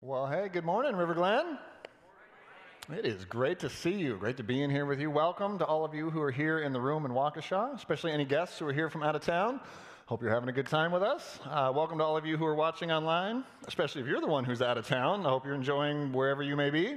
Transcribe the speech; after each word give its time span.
Well, 0.00 0.28
hey, 0.28 0.48
good 0.48 0.64
morning, 0.64 0.94
River 0.94 1.12
Glen. 1.12 1.58
It 2.96 3.04
is 3.04 3.24
great 3.24 3.58
to 3.58 3.68
see 3.68 3.94
you. 3.94 4.16
Great 4.16 4.36
to 4.36 4.44
be 4.44 4.62
in 4.62 4.70
here 4.70 4.86
with 4.86 5.00
you. 5.00 5.10
Welcome 5.10 5.58
to 5.58 5.64
all 5.64 5.84
of 5.84 5.92
you 5.92 6.08
who 6.08 6.22
are 6.22 6.30
here 6.30 6.60
in 6.60 6.72
the 6.72 6.80
room 6.80 7.04
in 7.04 7.10
Waukesha, 7.10 7.74
especially 7.74 8.12
any 8.12 8.24
guests 8.24 8.60
who 8.60 8.68
are 8.68 8.72
here 8.72 8.88
from 8.90 9.02
out 9.02 9.16
of 9.16 9.22
town. 9.22 9.58
Hope 10.06 10.22
you're 10.22 10.32
having 10.32 10.48
a 10.48 10.52
good 10.52 10.68
time 10.68 10.92
with 10.92 11.02
us. 11.02 11.40
Uh, 11.44 11.72
welcome 11.74 11.98
to 11.98 12.04
all 12.04 12.16
of 12.16 12.24
you 12.24 12.36
who 12.36 12.46
are 12.46 12.54
watching 12.54 12.92
online, 12.92 13.42
especially 13.66 14.00
if 14.00 14.06
you're 14.06 14.20
the 14.20 14.28
one 14.28 14.44
who's 14.44 14.62
out 14.62 14.78
of 14.78 14.86
town. 14.86 15.26
I 15.26 15.30
hope 15.30 15.44
you're 15.44 15.56
enjoying 15.56 16.12
wherever 16.12 16.44
you 16.44 16.54
may 16.54 16.70
be. 16.70 16.96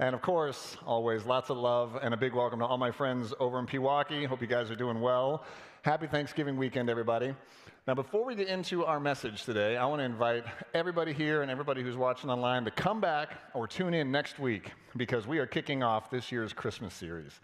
And 0.00 0.12
of 0.12 0.20
course, 0.20 0.76
always 0.84 1.24
lots 1.24 1.48
of 1.48 1.58
love 1.58 1.96
and 2.02 2.12
a 2.12 2.16
big 2.16 2.34
welcome 2.34 2.58
to 2.58 2.66
all 2.66 2.76
my 2.76 2.90
friends 2.90 3.32
over 3.38 3.60
in 3.60 3.66
Pewaukee. 3.66 4.26
Hope 4.26 4.40
you 4.40 4.48
guys 4.48 4.68
are 4.68 4.74
doing 4.74 5.00
well. 5.00 5.44
Happy 5.82 6.08
Thanksgiving 6.08 6.56
weekend, 6.56 6.90
everybody. 6.90 7.36
Now, 7.84 7.94
before 7.94 8.24
we 8.24 8.36
get 8.36 8.46
into 8.46 8.84
our 8.84 9.00
message 9.00 9.42
today, 9.42 9.76
I 9.76 9.84
want 9.86 9.98
to 9.98 10.04
invite 10.04 10.44
everybody 10.72 11.12
here 11.12 11.42
and 11.42 11.50
everybody 11.50 11.82
who's 11.82 11.96
watching 11.96 12.30
online 12.30 12.64
to 12.64 12.70
come 12.70 13.00
back 13.00 13.30
or 13.54 13.66
tune 13.66 13.92
in 13.92 14.12
next 14.12 14.38
week 14.38 14.70
because 14.96 15.26
we 15.26 15.40
are 15.40 15.46
kicking 15.46 15.82
off 15.82 16.08
this 16.08 16.30
year's 16.30 16.52
Christmas 16.52 16.94
series. 16.94 17.40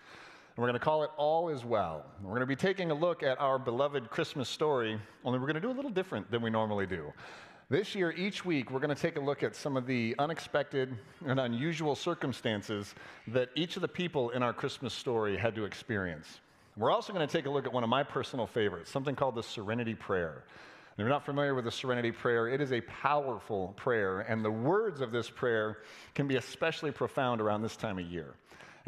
And 0.54 0.58
we're 0.58 0.68
going 0.68 0.78
to 0.78 0.84
call 0.84 1.02
it 1.02 1.10
All 1.16 1.48
Is 1.48 1.64
Well. 1.64 2.06
We're 2.22 2.28
going 2.28 2.42
to 2.42 2.46
be 2.46 2.54
taking 2.54 2.92
a 2.92 2.94
look 2.94 3.24
at 3.24 3.40
our 3.40 3.58
beloved 3.58 4.10
Christmas 4.10 4.48
story, 4.48 5.00
only 5.24 5.40
we're 5.40 5.46
going 5.46 5.56
to 5.56 5.60
do 5.60 5.72
a 5.72 5.74
little 5.74 5.90
different 5.90 6.30
than 6.30 6.40
we 6.40 6.50
normally 6.50 6.86
do. 6.86 7.12
This 7.68 7.96
year, 7.96 8.12
each 8.12 8.44
week, 8.44 8.70
we're 8.70 8.78
going 8.78 8.94
to 8.94 9.02
take 9.02 9.16
a 9.16 9.20
look 9.20 9.42
at 9.42 9.56
some 9.56 9.76
of 9.76 9.88
the 9.88 10.14
unexpected 10.20 10.96
and 11.26 11.40
unusual 11.40 11.96
circumstances 11.96 12.94
that 13.26 13.48
each 13.56 13.74
of 13.74 13.82
the 13.82 13.88
people 13.88 14.30
in 14.30 14.44
our 14.44 14.52
Christmas 14.52 14.94
story 14.94 15.36
had 15.36 15.56
to 15.56 15.64
experience. 15.64 16.38
We're 16.78 16.92
also 16.92 17.12
going 17.12 17.26
to 17.26 17.32
take 17.32 17.46
a 17.46 17.50
look 17.50 17.66
at 17.66 17.72
one 17.72 17.82
of 17.82 17.90
my 17.90 18.04
personal 18.04 18.46
favorites, 18.46 18.88
something 18.88 19.16
called 19.16 19.34
the 19.34 19.42
Serenity 19.42 19.96
Prayer. 19.96 20.44
If 20.92 20.98
you're 20.98 21.08
not 21.08 21.24
familiar 21.24 21.52
with 21.52 21.64
the 21.64 21.72
Serenity 21.72 22.12
Prayer, 22.12 22.46
it 22.46 22.60
is 22.60 22.72
a 22.72 22.80
powerful 22.82 23.74
prayer, 23.76 24.20
and 24.20 24.44
the 24.44 24.50
words 24.52 25.00
of 25.00 25.10
this 25.10 25.28
prayer 25.28 25.78
can 26.14 26.28
be 26.28 26.36
especially 26.36 26.92
profound 26.92 27.40
around 27.40 27.62
this 27.62 27.74
time 27.74 27.98
of 27.98 28.04
year. 28.04 28.34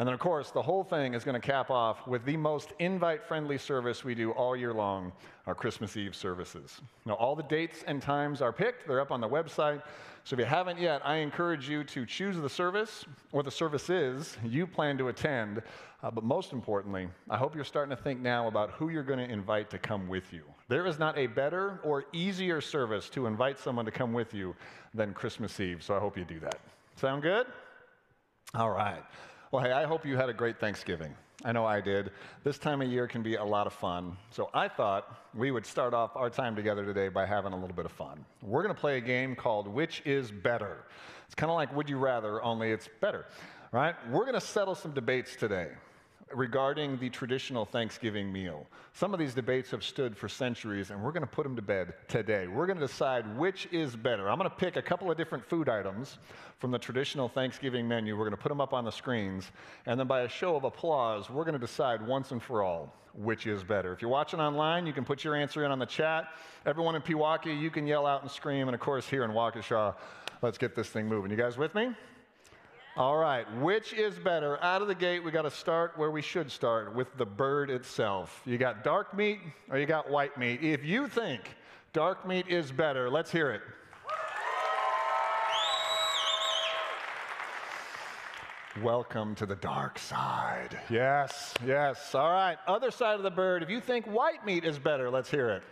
And 0.01 0.07
then, 0.07 0.15
of 0.15 0.21
course, 0.21 0.51
the 0.51 0.63
whole 0.63 0.83
thing 0.83 1.13
is 1.13 1.25
going 1.25 1.39
to 1.39 1.47
cap 1.47 1.71
off 1.71 2.07
with 2.07 2.25
the 2.25 2.35
most 2.35 2.73
invite 2.79 3.23
friendly 3.23 3.59
service 3.59 4.03
we 4.03 4.15
do 4.15 4.31
all 4.31 4.57
year 4.57 4.73
long 4.73 5.13
our 5.47 5.55
Christmas 5.55 5.95
Eve 5.95 6.17
services. 6.17 6.81
Now, 7.05 7.13
all 7.17 7.37
the 7.37 7.43
dates 7.43 7.85
and 7.87 8.01
times 8.01 8.41
are 8.41 8.51
picked, 8.51 8.89
they're 8.89 9.03
up 9.03 9.13
on 9.13 9.21
the 9.21 9.29
website. 9.29 9.83
So 10.25 10.37
if 10.37 10.41
you 10.41 10.47
haven't 10.47 10.79
yet, 10.79 11.03
I 11.05 11.17
encourage 11.17 11.69
you 11.69 11.85
to 11.85 12.07
choose 12.07 12.39
the 12.39 12.49
service 12.49 13.05
or 13.31 13.43
the 13.43 13.51
services 13.51 14.39
you 14.43 14.67
plan 14.67 14.97
to 14.97 15.09
attend. 15.09 15.61
Uh, 16.03 16.11
but 16.11 16.25
most 16.25 16.55
importantly, 16.55 17.07
I 17.29 17.37
hope 17.37 17.55
you're 17.55 17.63
starting 17.63 17.95
to 17.95 18.03
think 18.03 18.21
now 18.21 18.49
about 18.49 18.71
who 18.71 18.89
you're 18.89 19.03
going 19.03 19.19
to 19.19 19.31
invite 19.31 19.69
to 19.69 19.79
come 19.79 20.09
with 20.09 20.33
you. 20.33 20.45
There 20.69 20.87
is 20.87 20.99
not 20.99 21.19
a 21.19 21.27
better 21.27 21.79
or 21.85 22.07
easier 22.15 22.63
service 22.63 23.11
to 23.11 23.27
invite 23.27 23.59
someone 23.59 23.85
to 23.85 23.91
come 23.91 24.15
with 24.15 24.33
you 24.33 24.57
than 24.95 25.13
Christmas 25.13 25.61
Eve. 25.61 25.83
So 25.83 25.95
I 25.95 25.99
hope 25.99 26.17
you 26.17 26.25
do 26.25 26.41
that. 26.41 26.59
Sound 26.97 27.21
good? 27.21 27.47
All 28.55 28.71
right. 28.71 29.05
Well, 29.53 29.65
hey, 29.65 29.73
I 29.73 29.85
hope 29.85 30.07
you 30.07 30.17
had 30.17 30.29
a 30.29 30.33
great 30.33 30.61
Thanksgiving. 30.61 31.13
I 31.45 31.51
know 31.51 31.67
I 31.67 31.81
did. 31.81 32.13
This 32.45 32.57
time 32.57 32.83
of 32.83 32.89
year 32.89 33.09
can 33.09 33.21
be 33.21 33.35
a 33.35 33.45
lot 33.45 33.67
of 33.67 33.73
fun. 33.73 34.17
So 34.31 34.49
I 34.55 34.69
thought 34.69 35.27
we 35.35 35.51
would 35.51 35.67
start 35.67 35.93
off 35.93 36.15
our 36.15 36.31
time 36.31 36.55
together 36.55 36.85
today 36.85 37.09
by 37.09 37.27
having 37.27 37.53
a 37.53 37.57
little 37.57 37.75
bit 37.75 37.85
of 37.85 37.91
fun. 37.91 38.25
We're 38.43 38.63
going 38.63 38.73
to 38.73 38.81
play 38.81 38.99
a 38.99 39.01
game 39.01 39.35
called 39.35 39.67
Which 39.67 40.03
is 40.05 40.31
Better. 40.31 40.85
It's 41.27 41.35
kind 41.35 41.51
of 41.51 41.57
like 41.57 41.75
Would 41.75 41.91
You 41.91 41.99
Rather, 41.99 42.41
only 42.45 42.71
it's 42.71 42.89
better, 43.01 43.27
right? 43.73 43.97
We're 44.09 44.21
going 44.21 44.35
to 44.35 44.41
settle 44.41 44.77
some 44.77 44.93
debates 44.93 45.35
today 45.35 45.71
regarding 46.35 46.99
the 46.99 47.11
traditional 47.11 47.65
Thanksgiving 47.65 48.33
meal. 48.33 48.67
Some 48.93 49.13
of 49.13 49.19
these 49.19 49.35
debates 49.35 49.71
have 49.71 49.83
stood 49.83 50.17
for 50.17 50.29
centuries, 50.29 50.91
and 50.91 51.03
we're 51.03 51.13
going 51.13 51.23
to 51.23 51.27
put 51.27 51.45
them 51.45 51.57
to 51.57 51.63
bed 51.63 51.95
today. 52.09 52.47
We're 52.47 52.67
going 52.67 52.79
to 52.79 52.87
decide 52.87 53.37
which 53.37 53.69
is 53.73 53.97
better. 53.97 54.29
I'm 54.29 54.39
going 54.39 54.49
to 54.49 54.57
pick 54.57 54.77
a 54.77 54.83
couple 54.83 55.11
of 55.11 55.17
different 55.17 55.45
food 55.45 55.69
items 55.69 56.19
from 56.59 56.71
the 56.71 56.79
traditional 56.79 57.29
Thanksgiving 57.29 57.89
menu. 57.89 58.17
We're 58.17 58.25
going 58.25 58.37
to 58.37 58.43
put 58.43 58.49
them 58.51 58.61
up 58.61 58.73
on 58.73 58.85
the 58.85 58.93
screens, 58.93 59.51
and 59.87 59.99
then 59.99 60.07
by 60.07 60.23
a 60.23 60.29
show 60.29 60.57
of 60.57 60.65
applause, 60.65 61.29
we're 61.31 61.45
going 61.45 61.59
to 61.59 61.59
decide 61.59 62.07
once 62.07 62.31
and 62.31 62.43
for 62.43 62.63
all 62.63 62.95
which 63.15 63.47
is 63.47 63.65
better. 63.65 63.93
If 63.93 64.03
you're 64.03 64.11
watching 64.11 64.41
online, 64.41 64.87
you 64.87 64.93
can 64.93 65.05
put 65.05 65.25
your 65.25 65.35
answer 65.35 65.65
in 65.65 65.73
on 65.73 65.81
the 65.81 65.87
chat. 65.87 66.29
Everyone 66.65 66.95
in 66.95 67.03
Pewaukee, 67.03 67.61
you 67.61 67.71
can 67.71 67.87
yell 67.87 68.07
out 68.07 68.23
and 68.23 68.31
scream, 68.31 68.69
and 68.69 68.75
of 68.75 68.81
course, 68.81 69.09
here 69.09 69.25
in 69.25 69.33
Waukesha, 69.33 69.97
let's 70.43 70.59
get 70.59 70.77
this 70.77 70.89
thing 70.89 71.09
moving. 71.09 71.31
You 71.31 71.37
guys 71.37 71.59
with 71.59 71.75
me? 71.75 71.91
All 72.97 73.17
right, 73.17 73.47
which 73.59 73.93
is 73.93 74.19
better? 74.19 74.61
Out 74.65 74.83
of 74.83 74.89
the 74.89 74.97
gate, 74.97 75.23
we 75.23 75.31
got 75.31 75.43
to 75.43 75.51
start 75.51 75.97
where 75.97 76.11
we 76.11 76.21
should 76.21 76.51
start 76.51 76.93
with 76.93 77.17
the 77.17 77.25
bird 77.25 77.71
itself. 77.71 78.43
You 78.45 78.59
got 78.59 78.83
dark 78.83 79.17
meat 79.17 79.39
or 79.71 79.79
you 79.79 79.87
got 79.87 80.11
white 80.11 80.37
meat? 80.37 80.61
If 80.61 80.85
you 80.85 81.07
think 81.07 81.55
dark 81.93 82.27
meat 82.27 82.49
is 82.49 82.73
better, 82.73 83.09
let's 83.09 83.31
hear 83.31 83.53
it. 83.53 83.63
Welcome 88.83 89.37
to 89.37 89.47
the 89.47 89.57
dark 89.57 89.97
side. 89.97 90.77
Yes, 90.91 91.55
yes. 91.65 92.13
All 92.15 92.33
right, 92.33 92.59
other 92.67 92.91
side 92.91 93.15
of 93.15 93.23
the 93.23 93.31
bird. 93.31 93.63
If 93.63 93.71
you 93.71 93.81
think 93.81 94.05
white 94.07 94.45
meat 94.45 94.65
is 94.65 94.81
better, 94.81 95.11
let's 95.11 95.31
hear 95.31 95.49
it. 95.51 95.63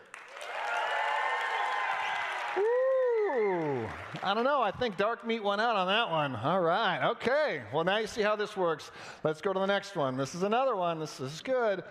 I 4.22 4.34
don't 4.34 4.44
know. 4.44 4.62
I 4.62 4.70
think 4.70 4.96
dark 4.96 5.26
meat 5.26 5.42
went 5.42 5.60
out 5.60 5.76
on 5.76 5.86
that 5.86 6.10
one. 6.10 6.36
All 6.36 6.60
right. 6.60 7.10
Okay. 7.10 7.62
Well, 7.72 7.84
now 7.84 7.98
you 7.98 8.06
see 8.06 8.22
how 8.22 8.36
this 8.36 8.56
works. 8.56 8.90
Let's 9.24 9.40
go 9.40 9.52
to 9.52 9.58
the 9.58 9.66
next 9.66 9.96
one. 9.96 10.16
This 10.16 10.34
is 10.34 10.42
another 10.42 10.76
one. 10.76 10.98
This 10.98 11.20
is 11.20 11.40
good. 11.40 11.84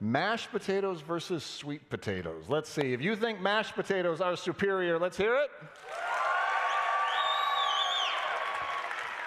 Mashed 0.00 0.50
potatoes 0.50 1.00
versus 1.00 1.42
sweet 1.42 1.88
potatoes. 1.90 2.44
Let's 2.48 2.70
see. 2.70 2.92
If 2.92 3.02
you 3.02 3.16
think 3.16 3.40
mashed 3.40 3.74
potatoes 3.74 4.20
are 4.20 4.36
superior, 4.36 4.98
let's 4.98 5.16
hear 5.16 5.36
it. 5.36 5.50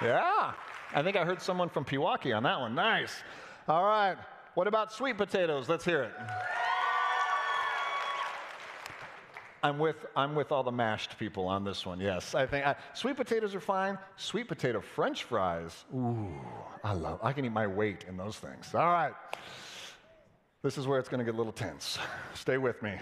Yeah. 0.02 0.54
I 0.94 1.04
think 1.04 1.16
I 1.16 1.26
heard 1.26 1.42
someone 1.42 1.70
from 1.70 1.86
Pewaukee 1.86 2.36
on 2.36 2.44
that 2.44 2.60
one. 2.60 2.76
Nice. 2.76 3.14
All 3.68 3.86
right. 3.86 4.18
What 4.56 4.68
about 4.68 4.92
sweet 4.92 5.18
potatoes? 5.18 5.70
Let's 5.70 5.86
hear 5.86 6.04
it. 6.04 6.12
I'm 9.64 9.78
with, 9.78 10.06
I'm 10.16 10.34
with 10.34 10.52
all 10.52 10.64
the 10.64 10.72
mashed 10.72 11.20
people 11.20 11.48
on 11.48 11.64
this 11.64 11.86
one, 11.86 12.00
yes. 12.00 12.34
I 12.34 12.48
think 12.48 12.66
I, 12.66 12.76
sweet 12.94 13.16
potatoes 13.16 13.54
are 13.54 13.60
fine. 13.60 13.98
Sweet 14.16 14.48
potato 14.48 14.82
french 14.82 15.24
fries, 15.24 15.86
ooh, 15.96 16.28
I 16.84 16.94
love, 16.94 17.20
I 17.22 17.32
can 17.32 17.46
eat 17.46 17.52
my 17.52 17.68
weight 17.68 18.06
in 18.08 18.18
those 18.18 18.38
things. 18.38 18.74
All 18.74 18.92
right. 18.92 19.14
This 20.64 20.78
is 20.78 20.88
where 20.88 21.00
it's 21.00 21.10
going 21.10 21.20
to 21.20 21.26
get 21.26 21.34
a 21.34 21.38
little 21.38 21.54
tense. 21.54 21.98
Stay 22.34 22.58
with 22.58 22.82
me. 22.84 22.96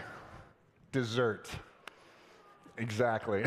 Dessert. 0.92 1.50
Exactly. 2.78 3.44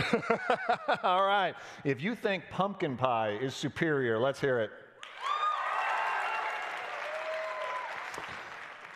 all 1.03 1.25
right. 1.25 1.55
If 1.85 2.03
you 2.03 2.15
think 2.15 2.45
pumpkin 2.51 2.97
pie 2.97 3.39
is 3.41 3.55
superior, 3.55 4.19
let's 4.19 4.41
hear 4.41 4.61
it. 4.61 4.71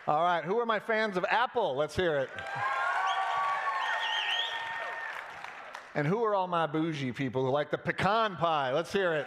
All 0.07 0.23
right. 0.23 0.45
Who 0.45 0.59
are 0.59 0.67
my 0.67 0.79
fans 0.79 1.17
of 1.17 1.25
apple? 1.29 1.75
Let's 1.75 1.97
hear 1.97 2.19
it. 2.19 2.31
And 5.97 6.07
who 6.07 6.23
are 6.25 6.35
all 6.35 6.47
my 6.47 6.67
bougie 6.67 7.11
people 7.11 7.43
who 7.43 7.51
like 7.51 7.71
the 7.71 7.79
pecan 7.79 8.37
pie? 8.37 8.71
Let's 8.71 8.93
hear 8.93 9.15
it. 9.15 9.27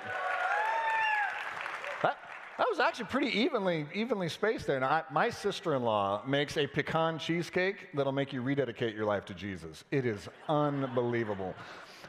That, 2.04 2.16
that 2.60 2.68
was 2.70 2.80
actually 2.80 3.06
pretty 3.06 3.40
evenly, 3.40 3.88
evenly 3.96 4.30
spaced 4.30 4.68
there. 4.68 4.80
Now, 4.80 4.90
I, 4.90 5.04
my 5.12 5.32
sister 5.32 5.74
in 5.74 5.82
law 5.82 6.22
makes 6.28 6.58
a 6.58 6.68
pecan 6.68 7.18
cheesecake 7.18 7.88
that'll 7.96 8.12
make 8.12 8.32
you 8.32 8.44
rededicate 8.44 8.94
your 8.94 9.06
life 9.06 9.26
to 9.26 9.34
Jesus. 9.34 9.84
It 9.90 10.06
is 10.06 10.30
unbelievable. 10.48 11.56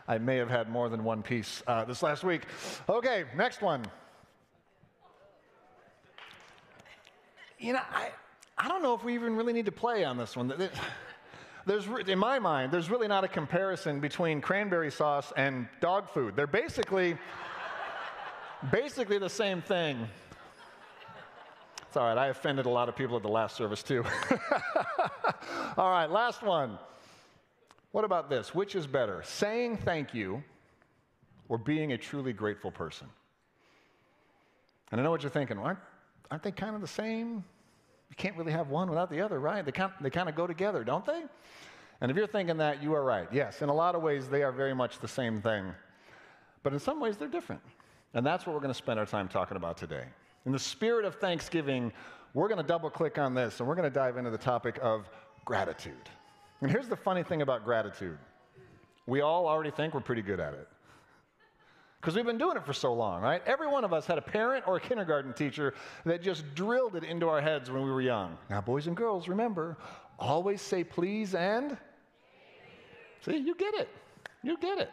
I 0.06 0.18
may 0.18 0.36
have 0.36 0.50
had 0.50 0.68
more 0.68 0.90
than 0.90 1.04
one 1.04 1.22
piece 1.22 1.62
uh, 1.66 1.86
this 1.86 2.02
last 2.02 2.22
week. 2.22 2.42
Okay, 2.86 3.24
next 3.34 3.62
one. 3.62 3.82
You 7.58 7.72
know, 7.72 7.80
I, 7.90 8.10
I 8.58 8.68
don't 8.68 8.82
know 8.82 8.92
if 8.92 9.04
we 9.04 9.14
even 9.14 9.36
really 9.36 9.54
need 9.54 9.66
to 9.66 9.72
play 9.72 10.04
on 10.04 10.18
this 10.18 10.36
one 10.36 10.48
there's, 11.66 11.86
in 12.06 12.18
my 12.18 12.38
mind, 12.38 12.72
there's 12.72 12.90
really 12.90 13.08
not 13.08 13.24
a 13.24 13.28
comparison 13.28 14.00
between 14.00 14.40
cranberry 14.40 14.90
sauce 14.90 15.32
and 15.36 15.68
dog 15.80 16.08
food. 16.08 16.36
They're 16.36 16.46
basically, 16.46 17.16
basically 18.70 19.18
the 19.18 19.28
same 19.28 19.60
thing. 19.62 20.08
It's 21.86 21.96
all 21.96 22.06
right, 22.06 22.16
I 22.16 22.28
offended 22.28 22.66
a 22.66 22.70
lot 22.70 22.88
of 22.88 22.96
people 22.96 23.16
at 23.16 23.22
the 23.22 23.28
last 23.28 23.56
service 23.56 23.82
too. 23.82 24.04
all 25.76 25.90
right, 25.90 26.08
last 26.08 26.42
one. 26.42 26.78
What 27.92 28.04
about 28.04 28.30
this? 28.30 28.54
Which 28.54 28.76
is 28.76 28.86
better, 28.86 29.22
saying 29.24 29.78
thank 29.78 30.14
you 30.14 30.42
or 31.48 31.58
being 31.58 31.92
a 31.92 31.98
truly 31.98 32.32
grateful 32.32 32.70
person? 32.70 33.08
And 34.92 35.00
I 35.00 35.04
know 35.04 35.10
what 35.10 35.22
you're 35.22 35.30
thinking, 35.30 35.58
aren't, 35.58 35.80
aren't 36.30 36.44
they 36.44 36.52
kind 36.52 36.76
of 36.76 36.80
the 36.80 36.86
same? 36.86 37.44
You 38.10 38.16
can't 38.16 38.36
really 38.36 38.52
have 38.52 38.68
one 38.68 38.88
without 38.88 39.10
the 39.10 39.20
other, 39.20 39.40
right? 39.40 39.64
They 39.64 39.72
kind, 39.72 39.92
they 40.00 40.10
kind 40.10 40.28
of 40.28 40.34
go 40.34 40.46
together, 40.46 40.84
don't 40.84 41.04
they? 41.06 41.22
And 42.00 42.10
if 42.10 42.16
you're 42.16 42.26
thinking 42.26 42.56
that, 42.58 42.82
you 42.82 42.94
are 42.94 43.04
right. 43.04 43.28
Yes, 43.32 43.62
in 43.62 43.68
a 43.68 43.74
lot 43.74 43.94
of 43.94 44.02
ways, 44.02 44.28
they 44.28 44.42
are 44.42 44.52
very 44.52 44.74
much 44.74 44.98
the 44.98 45.08
same 45.08 45.40
thing. 45.40 45.72
But 46.62 46.72
in 46.72 46.78
some 46.78 47.00
ways, 47.00 47.16
they're 47.16 47.28
different. 47.28 47.62
And 48.14 48.26
that's 48.26 48.46
what 48.46 48.54
we're 48.54 48.60
going 48.60 48.72
to 48.72 48.78
spend 48.78 48.98
our 48.98 49.06
time 49.06 49.28
talking 49.28 49.56
about 49.56 49.76
today. 49.76 50.04
In 50.46 50.52
the 50.52 50.58
spirit 50.58 51.04
of 51.04 51.16
Thanksgiving, 51.16 51.92
we're 52.34 52.48
going 52.48 52.60
to 52.60 52.66
double 52.66 52.90
click 52.90 53.18
on 53.18 53.34
this 53.34 53.60
and 53.60 53.68
we're 53.68 53.74
going 53.74 53.88
to 53.88 53.94
dive 53.94 54.16
into 54.16 54.30
the 54.30 54.38
topic 54.38 54.78
of 54.82 55.08
gratitude. 55.44 56.08
And 56.60 56.70
here's 56.70 56.88
the 56.88 56.96
funny 56.96 57.22
thing 57.22 57.42
about 57.42 57.64
gratitude 57.64 58.18
we 59.06 59.22
all 59.22 59.48
already 59.48 59.70
think 59.70 59.92
we're 59.92 60.00
pretty 60.00 60.22
good 60.22 60.38
at 60.38 60.54
it. 60.54 60.68
Because 62.00 62.14
we've 62.14 62.24
been 62.24 62.38
doing 62.38 62.56
it 62.56 62.64
for 62.64 62.72
so 62.72 62.94
long, 62.94 63.20
right? 63.20 63.42
Every 63.44 63.66
one 63.66 63.84
of 63.84 63.92
us 63.92 64.06
had 64.06 64.16
a 64.16 64.22
parent 64.22 64.66
or 64.66 64.76
a 64.76 64.80
kindergarten 64.80 65.34
teacher 65.34 65.74
that 66.06 66.22
just 66.22 66.54
drilled 66.54 66.96
it 66.96 67.04
into 67.04 67.28
our 67.28 67.42
heads 67.42 67.70
when 67.70 67.82
we 67.82 67.90
were 67.90 68.00
young. 68.00 68.38
Now, 68.48 68.62
boys 68.62 68.86
and 68.86 68.96
girls, 68.96 69.28
remember, 69.28 69.76
always 70.18 70.62
say 70.62 70.82
please 70.82 71.34
and. 71.34 71.76
See, 73.22 73.36
you 73.36 73.54
get 73.54 73.74
it. 73.74 73.88
You 74.42 74.56
get 74.56 74.78
it. 74.78 74.90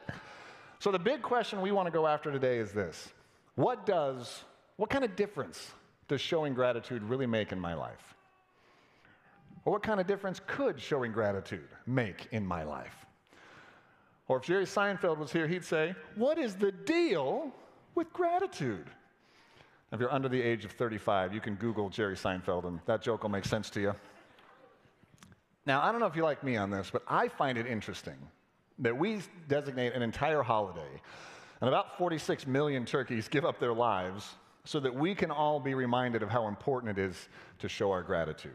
So, 0.79 0.91
the 0.91 0.99
big 0.99 1.21
question 1.21 1.61
we 1.61 1.71
want 1.71 1.87
to 1.87 1.91
go 1.91 2.05
after 2.05 2.29
today 2.29 2.57
is 2.57 2.73
this 2.73 3.09
What 3.55 3.85
does, 3.85 4.43
what 4.75 4.89
kind 4.89 5.05
of 5.05 5.15
difference 5.15 5.71
does 6.09 6.19
showing 6.19 6.53
gratitude 6.53 7.03
really 7.03 7.25
make 7.25 7.53
in 7.53 7.59
my 7.59 7.73
life? 7.73 8.15
Or 9.63 9.71
what 9.71 9.83
kind 9.83 10.01
of 10.01 10.07
difference 10.07 10.41
could 10.45 10.79
showing 10.79 11.13
gratitude 11.13 11.67
make 11.85 12.27
in 12.31 12.45
my 12.45 12.63
life? 12.63 13.06
Or 14.27 14.37
if 14.37 14.43
Jerry 14.43 14.65
Seinfeld 14.65 15.17
was 15.17 15.31
here, 15.31 15.47
he'd 15.47 15.63
say, 15.63 15.95
What 16.15 16.37
is 16.37 16.55
the 16.55 16.71
deal 16.71 17.51
with 17.95 18.11
gratitude? 18.13 18.89
If 19.91 20.01
you're 20.01 20.11
under 20.11 20.27
the 20.27 20.41
age 20.41 20.65
of 20.65 20.71
35, 20.71 21.33
you 21.33 21.39
can 21.39 21.55
Google 21.55 21.89
Jerry 21.89 22.15
Seinfeld, 22.15 22.65
and 22.65 22.79
that 22.85 23.01
joke 23.01 23.23
will 23.23 23.29
make 23.29 23.45
sense 23.45 23.69
to 23.71 23.79
you. 23.79 23.95
Now, 25.65 25.81
I 25.81 25.91
don't 25.91 26.01
know 26.01 26.07
if 26.07 26.15
you 26.15 26.23
like 26.23 26.43
me 26.43 26.57
on 26.57 26.69
this, 26.69 26.89
but 26.91 27.03
I 27.07 27.29
find 27.29 27.57
it 27.57 27.65
interesting 27.65 28.15
that 28.79 28.97
we 28.97 29.21
designate 29.47 29.93
an 29.93 30.01
entire 30.01 30.43
holiday, 30.43 31.01
and 31.61 31.67
about 31.67 31.97
46 31.97 32.45
million 32.47 32.85
turkeys 32.85 33.27
give 33.27 33.45
up 33.45 33.59
their 33.59 33.73
lives 33.73 34.35
so 34.65 34.79
that 34.81 34.93
we 34.93 35.15
can 35.15 35.31
all 35.31 35.59
be 35.59 35.73
reminded 35.73 36.21
of 36.21 36.29
how 36.29 36.47
important 36.47 36.97
it 36.97 37.01
is 37.01 37.29
to 37.59 37.69
show 37.69 37.91
our 37.91 38.03
gratitude. 38.03 38.51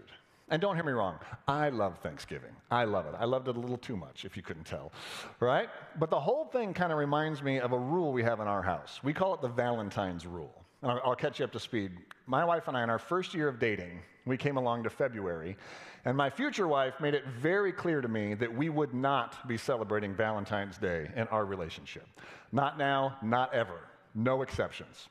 And 0.53 0.61
don't 0.61 0.75
hear 0.77 0.85
me 0.85 0.93
wrong, 0.93 1.19
I 1.49 1.71
love 1.71 1.99
Thanksgiving. 2.01 2.51
I 2.71 2.85
love 2.85 3.07
it. 3.07 3.15
I 3.19 3.25
loved 3.25 3.49
it 3.49 3.57
a 3.57 3.59
little 3.59 3.79
too 3.79 3.97
much, 3.97 4.27
if 4.27 4.37
you 4.37 4.43
couldn't 4.43 4.67
tell, 4.67 4.93
right? 5.41 5.71
But 5.99 6.11
the 6.11 6.21
whole 6.21 6.45
thing 6.45 6.75
kind 6.75 6.93
of 6.93 6.99
reminds 6.99 7.43
me 7.43 7.59
of 7.59 7.73
a 7.73 7.79
rule 7.79 8.13
we 8.13 8.23
have 8.23 8.39
in 8.39 8.47
our 8.47 8.61
house. 8.61 9.01
We 9.03 9.15
call 9.15 9.33
it 9.33 9.41
the 9.41 9.49
Valentine's 9.49 10.27
rule. 10.27 10.53
And 10.83 10.91
I'll, 10.91 11.01
I'll 11.07 11.17
catch 11.17 11.39
you 11.39 11.47
up 11.47 11.53
to 11.53 11.59
speed. 11.59 11.93
My 12.27 12.45
wife 12.45 12.69
and 12.69 12.77
I, 12.77 12.83
in 12.83 12.91
our 12.91 12.99
first 12.99 13.33
year 13.33 13.49
of 13.49 13.59
dating, 13.59 14.03
we 14.27 14.37
came 14.37 14.59
along 14.59 14.83
to 14.83 14.91
February, 14.91 15.57
and 16.05 16.15
my 16.15 16.29
future 16.29 16.69
wife 16.69 17.01
made 17.01 17.15
it 17.15 17.27
very 17.27 17.73
clear 17.73 18.03
to 18.03 18.09
me 18.09 18.35
that 18.35 18.55
we 18.55 18.69
would 18.69 18.93
not 18.93 19.49
be 19.49 19.57
celebrating 19.57 20.15
Valentine's 20.15 20.77
Day 20.77 21.09
in 21.17 21.27
our 21.29 21.47
relationship. 21.47 22.07
Not 22.53 22.77
now, 22.77 23.17
not 23.23 23.55
ever. 23.55 23.89
No 24.15 24.43
exceptions. 24.43 25.09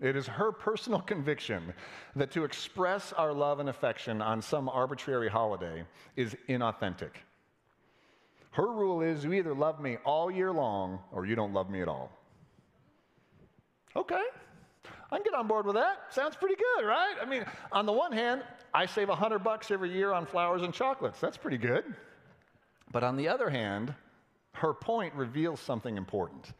It 0.00 0.16
is 0.16 0.26
her 0.26 0.52
personal 0.52 1.00
conviction 1.12 1.72
that 2.16 2.30
to 2.32 2.44
express 2.44 3.12
our 3.12 3.32
love 3.32 3.60
and 3.60 3.68
affection 3.68 4.20
on 4.20 4.42
some 4.42 4.68
arbitrary 4.68 5.28
holiday 5.28 5.84
is 6.16 6.36
inauthentic. 6.48 7.10
Her 8.52 8.70
rule 8.70 9.00
is 9.00 9.24
you 9.24 9.32
either 9.32 9.54
love 9.54 9.80
me 9.80 9.96
all 10.04 10.30
year 10.30 10.52
long 10.52 11.00
or 11.10 11.26
you 11.26 11.34
don't 11.34 11.52
love 11.52 11.70
me 11.70 11.82
at 11.82 11.88
all. 11.88 12.10
Okay, 13.96 14.22
I 15.10 15.16
can 15.16 15.24
get 15.24 15.34
on 15.34 15.46
board 15.46 15.66
with 15.66 15.76
that. 15.76 16.12
Sounds 16.12 16.36
pretty 16.36 16.56
good, 16.56 16.84
right? 16.84 17.14
I 17.20 17.24
mean, 17.24 17.44
on 17.72 17.86
the 17.86 17.92
one 17.92 18.12
hand, 18.12 18.42
I 18.72 18.86
save 18.86 19.08
100 19.08 19.40
bucks 19.40 19.70
every 19.70 19.92
year 19.92 20.12
on 20.12 20.26
flowers 20.26 20.62
and 20.62 20.74
chocolates. 20.74 21.20
That's 21.20 21.36
pretty 21.36 21.58
good. 21.58 21.84
But 22.92 23.04
on 23.04 23.16
the 23.16 23.28
other 23.28 23.50
hand, 23.50 23.94
her 24.52 24.72
point 24.72 25.14
reveals 25.14 25.60
something 25.60 25.96
important 25.96 26.52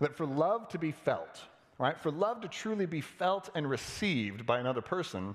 that 0.00 0.14
for 0.14 0.26
love 0.26 0.68
to 0.68 0.78
be 0.78 0.92
felt, 0.92 1.40
right? 1.78 1.98
For 1.98 2.10
love 2.10 2.40
to 2.42 2.48
truly 2.48 2.86
be 2.86 3.00
felt 3.00 3.50
and 3.54 3.68
received 3.68 4.46
by 4.46 4.58
another 4.58 4.80
person, 4.80 5.34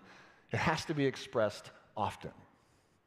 it 0.51 0.57
has 0.57 0.85
to 0.85 0.93
be 0.93 1.05
expressed 1.05 1.71
often. 1.95 2.31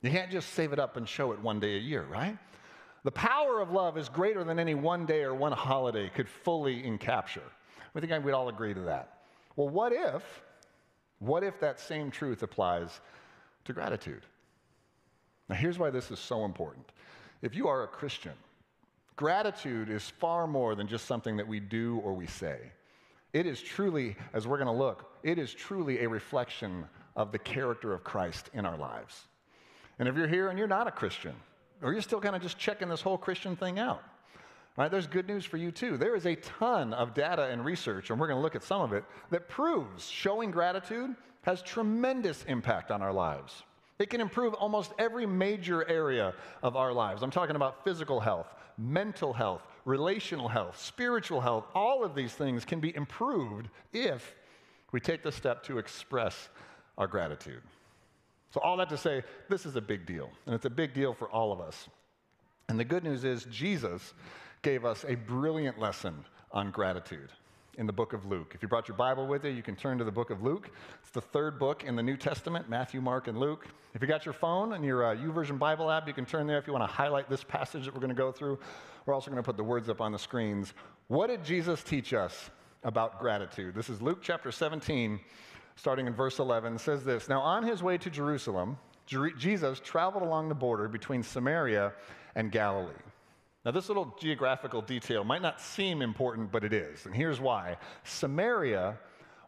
You 0.03 0.11
can't 0.11 0.31
just 0.31 0.51
save 0.53 0.73
it 0.73 0.79
up 0.79 0.97
and 0.97 1.09
show 1.09 1.33
it 1.33 1.41
one 1.41 1.61
day 1.61 1.77
a 1.77 1.81
year, 1.81 2.05
right? 2.05 2.37
The 3.05 3.11
power 3.11 3.61
of 3.61 3.71
love 3.71 3.99
is 3.99 4.09
greater 4.09 4.45
than 4.45 4.59
any 4.59 4.75
one 4.75 5.07
day 5.07 5.23
or 5.23 5.35
one 5.35 5.53
holiday 5.53 6.11
could 6.15 6.29
fully 6.29 6.83
encapture. 6.83 7.43
I 7.95 8.01
think 8.01 8.25
we'd 8.25 8.33
all 8.33 8.49
agree 8.49 8.75
to 8.75 8.81
that. 8.81 9.23
Well, 9.57 9.69
what 9.69 9.93
if, 9.93 10.43
what 11.21 11.45
if 11.45 11.61
that 11.61 11.79
same 11.79 12.11
truth 12.11 12.43
applies 12.43 13.01
to 13.65 13.73
gratitude? 13.73 14.23
Now, 15.49 15.55
here's 15.55 15.79
why 15.79 15.91
this 15.91 16.11
is 16.11 16.19
so 16.19 16.45
important. 16.45 16.87
If 17.43 17.55
you 17.55 17.69
are 17.69 17.85
a 17.85 17.89
Christian, 17.89 18.33
gratitude 19.17 19.91
is 19.91 20.09
far 20.09 20.47
more 20.47 20.75
than 20.75 20.89
just 20.89 21.07
something 21.07 21.37
that 21.37 21.47
we 21.47 21.61
do 21.61 22.01
or 22.03 22.15
we 22.15 22.27
say. 22.27 22.59
It 23.35 23.47
is 23.47 23.61
truly, 23.61 24.17
as 24.33 24.47
we're 24.47 24.59
going 24.59 24.69
to 24.69 24.73
look, 24.73 25.11
it 25.25 25.39
is 25.39 25.53
truly 25.53 26.05
a 26.05 26.09
reflection 26.09 26.87
of 27.17 27.33
the 27.33 27.39
character 27.39 27.93
of 27.93 28.05
Christ 28.05 28.49
in 28.55 28.65
our 28.65 28.79
lives. 28.79 29.27
And 29.99 30.09
if 30.09 30.17
you're 30.17 30.29
here 30.29 30.49
and 30.49 30.59
you're 30.59 30.69
not 30.69 30.87
a 30.87 30.93
Christian, 30.93 31.35
or 31.83 31.93
you're 31.93 32.01
still 32.01 32.21
kind 32.21 32.37
of 32.37 32.43
just 32.43 32.59
checking 32.59 32.89
this 32.89 33.03
whole 33.03 33.19
Christian 33.19 33.57
thing 33.57 33.81
out, 33.81 34.05
right, 34.77 34.89
there's 34.89 35.09
good 35.09 35.27
news 35.27 35.45
for 35.45 35.57
you 35.57 35.73
too. 35.73 35.97
There 35.97 36.15
is 36.15 36.27
a 36.27 36.37
ton 36.37 36.95
of 36.95 37.13
data 37.13 37.47
and 37.47 37.65
research, 37.65 38.11
and 38.11 38.21
we're 38.21 38.29
going 38.29 38.39
to 38.39 38.43
look 38.43 38.55
at 38.55 38.63
some 38.63 38.83
of 38.83 38.93
it, 38.93 39.05
that 39.31 39.49
proves 39.49 40.09
showing 40.09 40.53
gratitude 40.53 41.17
has 41.43 41.61
tremendous 41.61 42.45
impact 42.45 42.93
on 42.93 43.03
our 43.03 43.13
lives. 43.13 43.65
It 43.99 44.11
can 44.11 44.21
improve 44.21 44.55
almost 44.55 44.93
every 44.99 45.27
major 45.27 45.87
area 45.89 46.35
of 46.63 46.77
our 46.77 46.93
lives. 46.93 47.23
I'm 47.23 47.31
talking 47.33 47.57
about 47.57 47.85
physical 47.85 48.21
health, 48.21 48.47
mental 48.79 49.33
health, 49.33 49.63
relational 49.85 50.49
health, 50.49 50.81
spiritual 50.81 51.41
health. 51.41 51.67
All 51.75 52.05
of 52.05 52.15
these 52.15 52.33
things 52.33 52.65
can 52.65 52.81
be 52.81 52.95
improved 52.97 53.69
if 53.93 54.35
we 54.93 55.01
take 55.01 55.23
the 55.23 55.33
step 55.33 55.63
to 55.65 55.79
express 55.79 56.49
our 56.97 57.07
gratitude. 57.07 57.63
So, 58.51 58.61
all 58.61 58.77
that 58.77 58.89
to 58.91 58.97
say, 58.97 59.25
this 59.49 59.67
is 59.67 59.75
a 59.75 59.81
big 59.81 60.07
deal, 60.07 60.31
and 60.47 60.55
it's 60.55 60.65
a 60.65 60.71
big 60.71 60.95
deal 60.95 61.13
for 61.13 61.29
all 61.29 61.53
of 61.53 61.61
us. 61.61 61.89
And 62.69 62.79
the 62.79 62.85
good 62.85 63.03
news 63.03 63.25
is, 63.25 63.45
Jesus 63.51 64.15
gave 64.63 64.85
us 64.85 65.05
a 65.09 65.17
brilliant 65.17 65.79
lesson 65.79 66.25
on 66.53 66.71
gratitude 66.71 67.31
in 67.77 67.87
the 67.87 67.93
book 67.93 68.13
of 68.13 68.25
Luke. 68.27 68.53
If 68.55 68.63
you 68.63 68.69
brought 68.69 68.89
your 68.89 68.97
Bible 68.97 69.27
with 69.27 69.45
you, 69.45 69.51
you 69.51 69.63
can 69.63 69.75
turn 69.75 69.99
to 69.99 70.05
the 70.05 70.13
book 70.13 70.31
of 70.31 70.43
Luke. 70.43 70.71
It's 71.03 71.11
the 71.11 71.21
third 71.21 71.59
book 71.59 71.85
in 71.85 71.97
the 71.97 72.03
New 72.03 72.17
Testament 72.17 72.69
Matthew, 72.69 73.01
Mark, 73.01 73.29
and 73.29 73.39
Luke. 73.39 73.67
If 73.95 74.01
you 74.01 74.09
got 74.09 74.25
your 74.25 74.33
phone 74.33 74.73
and 74.75 74.85
your 74.85 75.05
uh, 75.05 75.17
YouVersion 75.17 75.59
Bible 75.59 75.91
app, 75.91 76.07
you 76.07 76.15
can 76.15 76.25
turn 76.25 76.47
there 76.47 76.59
if 76.59 76.67
you 76.67 76.73
want 76.73 76.89
to 76.89 76.95
highlight 76.95 77.29
this 77.29 77.45
passage 77.45 77.85
that 77.85 77.95
we're 77.95 78.01
going 78.01 78.11
to 78.11 78.15
go 78.15 78.33
through. 78.33 78.59
We're 79.07 79.15
also 79.15 79.31
going 79.31 79.43
to 79.43 79.47
put 79.47 79.57
the 79.57 79.65
words 79.65 79.89
up 79.89 80.01
on 80.01 80.13
the 80.13 80.19
screens. 80.19 80.73
What 81.09 81.27
did 81.27 81.45
Jesus 81.45 81.83
teach 81.83 82.15
us 82.15 82.51
about 82.83 83.21
gratitude? 83.21 83.75
This 83.75 83.91
is 83.91 84.01
Luke 84.01 84.21
chapter 84.23 84.51
17, 84.51 85.21
starting 85.77 86.07
in 86.07 86.15
verse 86.15 86.39
11. 86.39 86.79
Says 86.79 87.05
this 87.05 87.29
Now, 87.29 87.41
on 87.41 87.63
his 87.65 87.83
way 87.83 87.99
to 87.99 88.09
Jerusalem, 88.09 88.79
Jesus 89.07 89.81
traveled 89.81 90.23
along 90.23 90.49
the 90.49 90.55
border 90.55 90.89
between 90.89 91.23
Samaria 91.23 91.93
and 92.35 92.51
Galilee. 92.51 92.93
Now, 93.67 93.73
this 93.73 93.89
little 93.89 94.17
geographical 94.19 94.81
detail 94.81 95.23
might 95.23 95.43
not 95.43 95.61
seem 95.61 96.01
important, 96.01 96.51
but 96.51 96.65
it 96.65 96.73
is. 96.73 97.05
And 97.05 97.15
here's 97.15 97.41
why 97.41 97.77
Samaria 98.05 98.99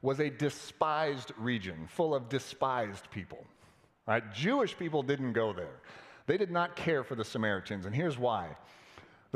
was 0.02 0.20
a 0.20 0.28
despised 0.28 1.32
region 1.38 1.86
full 1.88 2.14
of 2.14 2.28
despised 2.28 3.10
people. 3.10 3.44
Right? 4.06 4.22
Jewish 4.32 4.76
people 4.76 5.02
didn't 5.02 5.32
go 5.32 5.54
there, 5.54 5.80
they 6.26 6.36
did 6.36 6.50
not 6.50 6.76
care 6.76 7.02
for 7.02 7.14
the 7.14 7.24
Samaritans. 7.24 7.86
And 7.86 7.94
here's 7.94 8.18
why 8.18 8.56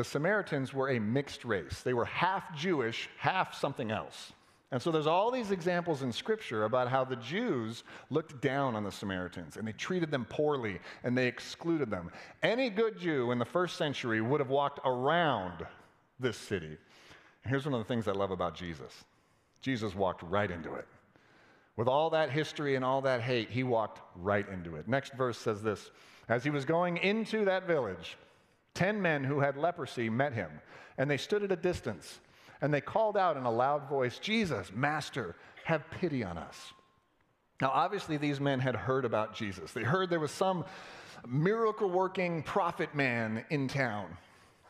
the 0.01 0.05
Samaritans 0.05 0.73
were 0.73 0.89
a 0.89 0.99
mixed 0.99 1.45
race, 1.45 1.83
they 1.83 1.93
were 1.93 2.07
half 2.07 2.57
Jewish, 2.57 3.11
half 3.19 3.55
something 3.55 3.91
else. 3.91 4.33
And 4.73 4.81
so 4.81 4.91
there's 4.91 5.07
all 5.07 5.31
these 5.31 5.51
examples 5.51 6.01
in 6.01 6.11
Scripture 6.11 6.65
about 6.65 6.89
how 6.89 7.05
the 7.05 7.17
Jews 7.17 7.85
looked 8.09 8.41
down 8.41 8.75
on 8.77 8.83
the 8.83 8.91
Samaritans 8.91 9.59
and 9.59 9.69
they 9.69 9.73
treated 9.73 10.11
them 10.11 10.25
poorly 10.25 10.79
and 11.05 11.19
they 11.19 11.27
excluded 11.27 11.91
them. 11.91 12.11
Any 12.43 12.71
good 12.71 12.99
Jew 12.99 13.31
in 13.31 13.39
the 13.39 13.45
first 13.45 13.77
century 13.77 14.23
would 14.23 14.41
have 14.41 14.49
walked 14.49 14.81
around 14.87 15.67
this 16.19 16.39
city. 16.39 16.79
And 17.45 17.51
here's 17.51 17.67
one 17.67 17.75
of 17.75 17.81
the 17.81 17.89
things 17.93 18.09
I 18.09 18.13
love 18.13 18.31
about 18.31 18.55
Jesus 18.55 19.05
Jesus 19.61 19.95
walked 19.95 20.23
right 20.23 20.51
into 20.51 20.77
it. 20.77 20.89
With 21.77 21.89
all 21.89 22.09
that 22.11 22.31
history 22.31 22.75
and 22.75 22.83
all 22.87 23.03
that 23.03 23.21
hate, 23.21 23.51
he 23.51 23.65
walked 23.65 24.01
right 24.17 24.49
into 24.49 24.77
it. 24.77 24.89
Next 24.89 25.13
verse 25.13 25.37
says 25.37 25.63
this 25.63 25.91
As 26.27 26.43
he 26.43 26.49
was 26.49 26.65
going 26.65 26.97
into 26.97 27.45
that 27.45 27.67
village, 27.67 28.17
ten 28.81 29.03
men 29.03 29.23
who 29.23 29.41
had 29.41 29.59
leprosy 29.59 30.09
met 30.09 30.33
him, 30.33 30.51
and 30.97 31.11
they 31.11 31.19
stood 31.19 31.43
at 31.43 31.53
a 31.53 31.57
distance 31.57 32.19
and 32.63 32.73
they 32.73 32.81
called 32.81 33.17
out 33.17 33.37
in 33.37 33.45
a 33.45 33.51
loud 33.51 33.89
voice, 33.89 34.19
Jesus, 34.19 34.71
Master, 34.75 35.37
have 35.65 35.89
pity 35.91 36.25
on 36.25 36.37
us. 36.39 36.73
Now, 37.61 37.71
obviously, 37.71 38.17
these 38.17 38.41
men 38.41 38.61
had 38.61 38.75
heard 38.75 39.05
about 39.05 39.35
Jesus. 39.35 39.73
They 39.73 39.83
heard 39.83 40.09
there 40.09 40.21
was 40.21 40.31
some 40.31 40.65
miracle 41.27 41.91
working 41.91 42.43
prophet 42.43 42.95
man 42.95 43.45
in 43.51 43.69
town. 43.69 44.17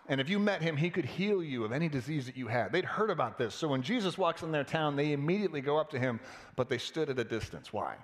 And 0.08 0.20
if 0.20 0.28
you 0.28 0.40
met 0.40 0.60
him, 0.60 0.76
he 0.76 0.90
could 0.90 1.04
heal 1.04 1.42
you 1.42 1.64
of 1.64 1.70
any 1.70 1.88
disease 1.88 2.26
that 2.26 2.36
you 2.36 2.48
had. 2.48 2.72
They'd 2.72 2.84
heard 2.84 3.10
about 3.10 3.38
this. 3.38 3.54
So 3.54 3.68
when 3.68 3.82
Jesus 3.82 4.18
walks 4.18 4.42
in 4.42 4.50
their 4.50 4.64
town, 4.64 4.96
they 4.96 5.12
immediately 5.12 5.60
go 5.60 5.78
up 5.78 5.90
to 5.90 6.00
him, 6.00 6.18
but 6.56 6.68
they 6.68 6.78
stood 6.78 7.10
at 7.10 7.18
a 7.18 7.24
distance. 7.24 7.72
Why? 7.72 7.94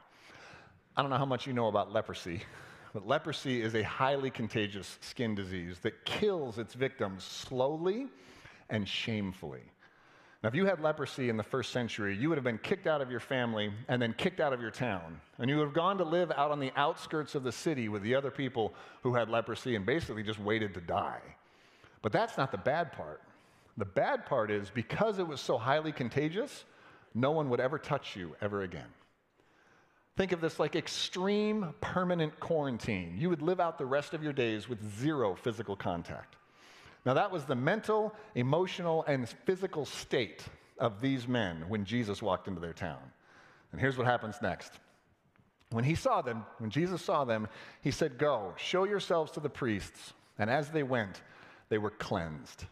I 0.97 1.03
don't 1.03 1.11
know 1.11 1.19
how 1.19 1.27
much 1.27 1.49
you 1.49 1.53
know 1.53 1.67
about 1.67 1.93
leprosy, 1.93 2.43
but 2.97 3.07
leprosy 3.07 3.61
is 3.61 3.75
a 3.75 3.83
highly 3.83 4.31
contagious 4.31 4.97
skin 5.03 5.35
disease 5.35 5.81
that 5.81 6.07
kills 6.07 6.57
its 6.57 6.73
victims 6.73 7.25
slowly 7.25 8.07
and 8.71 8.89
shamefully. 8.89 9.61
Now, 10.43 10.49
if 10.49 10.55
you 10.55 10.65
had 10.65 10.81
leprosy 10.81 11.29
in 11.29 11.37
the 11.37 11.43
first 11.43 11.73
century, 11.73 12.17
you 12.17 12.31
would 12.31 12.39
have 12.39 12.45
been 12.45 12.57
kicked 12.57 12.87
out 12.87 13.03
of 13.03 13.11
your 13.11 13.21
family 13.21 13.71
and 13.89 14.01
then 14.01 14.15
kicked 14.15 14.41
out 14.41 14.55
of 14.55 14.63
your 14.63 14.71
town. 14.71 15.21
And 15.39 15.51
you 15.51 15.59
would 15.59 15.65
have 15.65 15.75
gone 15.75 15.99
to 15.99 16.05
live 16.05 16.33
out 16.39 16.51
on 16.51 16.59
the 16.59 16.73
outskirts 16.75 17.35
of 17.35 17.43
the 17.43 17.53
city 17.53 17.91
with 17.91 18.01
the 18.01 18.15
other 18.15 18.31
people 18.31 18.73
who 19.03 19.13
had 19.13 19.29
leprosy 19.29 19.77
and 19.77 19.85
basically 19.85 20.23
just 20.23 20.41
waited 20.41 20.73
to 20.73 20.81
die. 20.81 21.21
But 22.01 22.13
that's 22.13 22.39
not 22.39 22.51
the 22.51 22.57
bad 22.57 22.93
part. 22.93 23.21
The 23.77 23.85
bad 23.85 24.25
part 24.25 24.51
is 24.51 24.71
because 24.71 25.19
it 25.19 25.29
was 25.29 25.43
so 25.43 25.59
highly 25.59 25.93
contagious, 25.93 26.65
no 27.15 27.31
one 27.33 27.51
would 27.51 27.61
ever 27.61 27.79
touch 27.79 28.17
you 28.17 28.35
ever 28.41 28.63
again. 28.63 28.89
Think 30.17 30.33
of 30.33 30.41
this 30.41 30.59
like 30.59 30.77
extreme 30.77 31.75
permanent 31.81 32.41
quarantine. 32.41 33.17
You 33.19 33.29
would 33.29 33.43
live 33.43 33.61
out 33.61 33.77
the 33.77 33.87
rest 33.87 34.15
of 34.15 34.23
your 34.23 34.33
days 34.33 34.69
with 34.69 34.83
zero 34.99 35.35
physical 35.35 35.77
contact. 35.77 36.37
Now, 37.05 37.15
that 37.15 37.31
was 37.31 37.45
the 37.45 37.55
mental, 37.55 38.15
emotional, 38.35 39.05
and 39.05 39.29
physical 39.29 39.85
state 39.85 40.43
of 40.79 41.01
these 41.01 41.29
men 41.29 41.65
when 41.69 41.85
Jesus 41.85 42.21
walked 42.21 42.49
into 42.49 42.61
their 42.61 42.73
town. 42.73 42.99
And 43.71 43.81
here's 43.81 43.97
what 43.97 44.07
happens 44.07 44.37
next. 44.43 44.73
When 45.71 45.85
he 45.85 45.95
saw 45.95 46.23
them, 46.23 46.45
when 46.59 46.71
Jesus 46.71 47.03
saw 47.03 47.25
them, 47.25 47.47
he 47.83 47.91
said, 47.91 48.19
Go, 48.19 48.55
show 48.57 48.85
yourselves 48.85 49.33
to 49.33 49.41
the 49.41 49.49
priests. 49.49 50.15
And 50.39 50.49
as 50.49 50.71
they 50.71 50.83
went, 50.83 51.23
they 51.69 51.79
were 51.79 51.91
cleansed. 51.91 52.65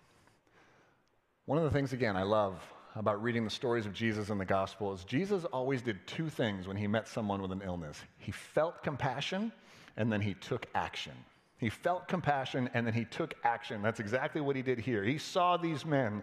One 1.46 1.58
of 1.58 1.64
the 1.64 1.70
things, 1.70 1.92
again, 1.92 2.16
I 2.16 2.22
love 2.22 2.60
about 2.96 3.22
reading 3.22 3.44
the 3.44 3.50
stories 3.50 3.86
of 3.86 3.92
Jesus 3.92 4.30
in 4.30 4.38
the 4.38 4.44
gospel 4.44 4.92
is 4.92 5.04
Jesus 5.04 5.44
always 5.46 5.82
did 5.82 6.06
two 6.06 6.28
things 6.28 6.66
when 6.66 6.76
he 6.76 6.86
met 6.86 7.08
someone 7.08 7.42
with 7.42 7.52
an 7.52 7.62
illness 7.64 8.00
he 8.18 8.32
felt 8.32 8.82
compassion, 8.82 9.52
and 9.96 10.12
then 10.12 10.20
he 10.20 10.34
took 10.34 10.66
action. 10.74 11.12
He 11.58 11.68
felt 11.68 12.08
compassion 12.08 12.68
and 12.74 12.86
then 12.86 12.94
he 12.94 13.04
took 13.04 13.34
action. 13.44 13.82
That's 13.82 14.00
exactly 14.00 14.40
what 14.40 14.56
he 14.56 14.62
did 14.62 14.78
here. 14.78 15.04
He 15.04 15.18
saw 15.18 15.56
these 15.56 15.84
men 15.84 16.22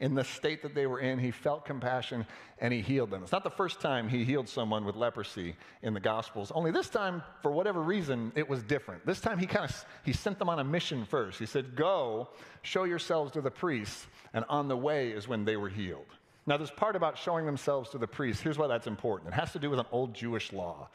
in 0.00 0.14
the 0.14 0.24
state 0.24 0.62
that 0.62 0.74
they 0.74 0.86
were 0.86 1.00
in. 1.00 1.18
He 1.18 1.30
felt 1.30 1.64
compassion 1.64 2.26
and 2.58 2.72
he 2.72 2.82
healed 2.82 3.10
them. 3.10 3.22
It's 3.22 3.32
not 3.32 3.44
the 3.44 3.50
first 3.50 3.80
time 3.80 4.08
he 4.08 4.24
healed 4.24 4.48
someone 4.48 4.84
with 4.84 4.94
leprosy 4.94 5.56
in 5.82 5.94
the 5.94 6.00
Gospels. 6.00 6.52
Only 6.54 6.70
this 6.70 6.90
time, 6.90 7.22
for 7.42 7.50
whatever 7.50 7.82
reason, 7.82 8.32
it 8.34 8.48
was 8.48 8.62
different. 8.62 9.04
This 9.06 9.20
time 9.20 9.38
he 9.38 9.46
kind 9.46 9.64
of 9.64 9.84
he 10.04 10.12
sent 10.12 10.38
them 10.38 10.48
on 10.48 10.58
a 10.58 10.64
mission 10.64 11.06
first. 11.06 11.38
He 11.38 11.46
said, 11.46 11.74
"Go, 11.74 12.28
show 12.62 12.84
yourselves 12.84 13.32
to 13.32 13.40
the 13.40 13.50
priests," 13.50 14.06
and 14.34 14.44
on 14.48 14.68
the 14.68 14.76
way 14.76 15.10
is 15.10 15.26
when 15.26 15.44
they 15.44 15.56
were 15.56 15.68
healed. 15.70 16.15
Now, 16.46 16.56
this 16.56 16.70
part 16.70 16.94
about 16.94 17.18
showing 17.18 17.44
themselves 17.44 17.90
to 17.90 17.98
the 17.98 18.06
priests, 18.06 18.40
here's 18.40 18.56
why 18.56 18.68
that's 18.68 18.86
important. 18.86 19.34
It 19.34 19.36
has 19.36 19.52
to 19.52 19.58
do 19.58 19.68
with 19.68 19.80
an 19.80 19.86
old 19.90 20.14
Jewish 20.14 20.52
law. 20.52 20.88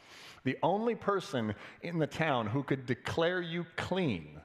The 0.43 0.57
only 0.63 0.95
person 0.95 1.53
in 1.81 1.99
the 1.99 2.07
town 2.07 2.47
who 2.47 2.63
could 2.63 2.85
declare 2.85 3.41
you 3.41 3.65
clean 3.75 4.39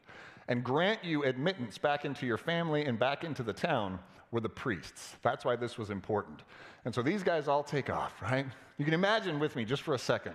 and 0.48 0.64
grant 0.64 1.04
you 1.04 1.24
admittance 1.24 1.78
back 1.78 2.04
into 2.04 2.26
your 2.26 2.38
family 2.38 2.84
and 2.84 2.98
back 2.98 3.24
into 3.24 3.42
the 3.42 3.52
town 3.52 3.98
were 4.30 4.40
the 4.40 4.48
priests. 4.48 5.16
That's 5.22 5.44
why 5.44 5.56
this 5.56 5.78
was 5.78 5.90
important. 5.90 6.42
And 6.84 6.94
so 6.94 7.02
these 7.02 7.22
guys 7.22 7.48
all 7.48 7.62
take 7.62 7.88
off, 7.88 8.20
right? 8.20 8.46
You 8.76 8.84
can 8.84 8.94
imagine 8.94 9.38
with 9.38 9.56
me 9.56 9.64
just 9.64 9.82
for 9.82 9.94
a 9.94 9.98
second. 9.98 10.34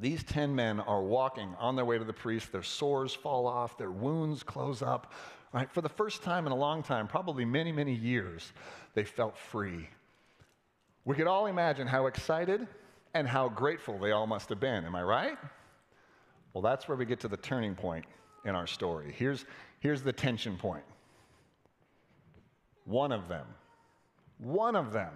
These 0.00 0.22
10 0.24 0.54
men 0.54 0.78
are 0.80 1.02
walking 1.02 1.54
on 1.58 1.74
their 1.74 1.84
way 1.84 1.98
to 1.98 2.04
the 2.04 2.12
priest. 2.12 2.52
Their 2.52 2.62
sores 2.62 3.12
fall 3.12 3.46
off, 3.46 3.76
their 3.76 3.90
wounds 3.90 4.44
close 4.44 4.80
up, 4.80 5.12
right? 5.52 5.70
For 5.72 5.80
the 5.80 5.88
first 5.88 6.22
time 6.22 6.46
in 6.46 6.52
a 6.52 6.56
long 6.56 6.82
time, 6.82 7.08
probably 7.08 7.44
many, 7.44 7.72
many 7.72 7.94
years, 7.94 8.52
they 8.94 9.04
felt 9.04 9.36
free. 9.36 9.88
We 11.04 11.14
could 11.14 11.26
all 11.26 11.46
imagine 11.46 11.86
how 11.86 12.06
excited 12.06 12.66
and 13.14 13.26
how 13.26 13.48
grateful 13.48 13.98
they 13.98 14.12
all 14.12 14.26
must 14.26 14.48
have 14.50 14.60
been. 14.60 14.84
Am 14.84 14.94
I 14.94 15.02
right? 15.02 15.38
Well, 16.52 16.62
that's 16.62 16.88
where 16.88 16.96
we 16.96 17.04
get 17.04 17.20
to 17.20 17.28
the 17.28 17.36
turning 17.36 17.74
point 17.74 18.04
in 18.44 18.54
our 18.54 18.66
story. 18.66 19.14
Here's, 19.16 19.44
here's 19.80 20.02
the 20.02 20.12
tension 20.12 20.56
point. 20.56 20.84
One 22.84 23.12
of 23.12 23.28
them, 23.28 23.46
one 24.38 24.76
of 24.76 24.92
them, 24.92 25.12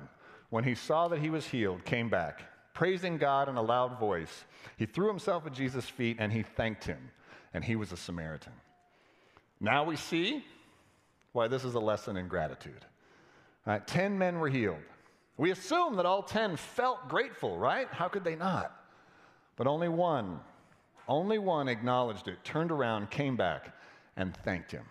when 0.51 0.65
he 0.65 0.75
saw 0.75 1.09
that 1.09 1.21
he 1.21 1.31
was 1.31 1.47
healed, 1.47 1.85
came 1.85 2.11
back, 2.11 2.43
praising 2.75 3.17
God 3.17 3.49
in 3.49 3.57
a 3.57 3.63
loud 3.63 3.99
voice. 3.99 4.45
He 4.77 4.87
threw 4.87 5.09
himself 5.09 5.47
at 5.47 5.55
Jesus' 5.55 5.89
feet 5.89 6.17
and 6.21 6.33
he 6.33 6.43
thanked 6.43 6.85
him, 6.85 7.11
and 7.55 7.65
he 7.65 7.77
was 7.77 7.93
a 7.93 7.97
Samaritan. 7.97 8.53
Now 9.63 9.85
we 9.85 9.95
see 9.95 10.45
why 11.31 11.47
this 11.47 11.65
is 11.65 11.75
a 11.75 11.81
lesson 11.81 12.17
in 12.17 12.27
gratitude. 12.27 12.85
Right, 13.65 13.87
ten 13.87 14.19
men 14.19 14.41
were 14.41 14.49
healed. 14.49 14.83
We 15.37 15.53
assume 15.53 15.97
that 15.97 16.05
all 16.05 16.23
10 16.23 16.57
felt 16.57 17.09
grateful, 17.09 17.57
right? 17.57 17.89
How 17.91 18.09
could 18.09 18.25
they 18.25 18.35
not? 18.35 18.73
But 19.57 19.67
only 19.67 19.89
one, 19.89 20.41
only 21.09 21.39
one 21.39 21.69
acknowledged 21.69 22.29
it, 22.29 22.43
turned 22.45 22.71
around, 22.71 23.11
came 23.11 23.37
back, 23.37 23.73
and 24.17 24.37
thanked 24.39 24.73
him. 24.73 24.85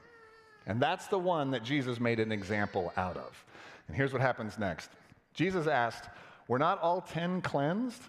And 0.66 0.82
that's 0.82 1.08
the 1.08 1.20
one 1.20 1.52
that 1.52 1.64
Jesus 1.64 2.00
made 2.00 2.20
an 2.20 2.32
example 2.32 2.94
out 2.96 3.18
of. 3.18 3.46
And 3.88 3.96
here's 3.96 4.14
what 4.14 4.22
happens 4.22 4.58
next 4.58 4.90
Jesus 5.34 5.68
asked, 5.68 6.10
Were 6.48 6.60
not 6.60 6.82
all 6.82 7.02
10 7.02 7.42
cleansed? 7.42 8.02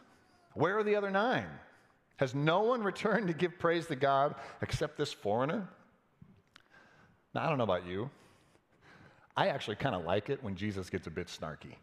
Where 0.54 0.78
are 0.78 0.84
the 0.84 0.96
other 0.96 1.10
nine? 1.10 1.48
Has 2.18 2.34
no 2.34 2.62
one 2.62 2.82
returned 2.82 3.26
to 3.28 3.34
give 3.34 3.58
praise 3.58 3.86
to 3.88 3.96
God 3.96 4.36
except 4.60 4.96
this 4.96 5.12
foreigner? 5.12 5.68
Now, 7.34 7.44
I 7.44 7.48
don't 7.48 7.58
know 7.58 7.64
about 7.64 7.86
you. 7.86 8.10
I 9.36 9.48
actually 9.48 9.76
kind 9.76 9.94
of 9.94 10.04
like 10.04 10.28
it 10.28 10.42
when 10.42 10.56
Jesus 10.56 10.90
gets 10.90 11.06
a 11.06 11.10
bit 11.10 11.28
snarky. 11.28 11.76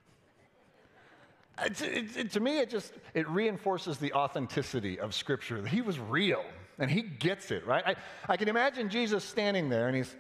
It, 1.65 1.82
it, 1.82 2.18
it, 2.18 2.32
to 2.32 2.39
me, 2.39 2.60
it 2.60 2.70
just 2.70 2.94
it 3.13 3.27
reinforces 3.27 3.98
the 3.98 4.13
authenticity 4.13 5.00
of 5.00 5.13
Scripture. 5.13 5.65
He 5.65 5.82
was 5.82 6.00
real, 6.00 6.44
and 6.77 6.89
he 6.89 7.01
gets 7.01 7.51
it, 7.51 7.65
right? 7.65 7.84
I, 7.86 7.96
I 8.32 8.38
can 8.38 8.48
imagine 8.48 8.89
Jesus 8.89 9.24
standing 9.24 9.70
there, 9.70 9.88
and 9.88 9.98
he's, 9.98 10.15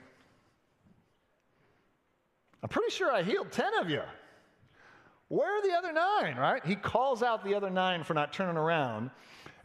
I'm 2.61 2.69
pretty 2.69 2.91
sure 2.91 3.11
I 3.11 3.21
healed 3.21 3.51
10 3.51 3.73
of 3.79 3.89
you. 3.89 4.01
Where 5.29 5.59
are 5.59 5.61
the 5.61 5.73
other 5.75 5.93
nine, 5.93 6.35
right? 6.37 6.65
He 6.65 6.75
calls 6.75 7.21
out 7.21 7.45
the 7.45 7.53
other 7.53 7.69
nine 7.69 8.03
for 8.03 8.15
not 8.15 8.33
turning 8.33 8.57
around. 8.57 9.11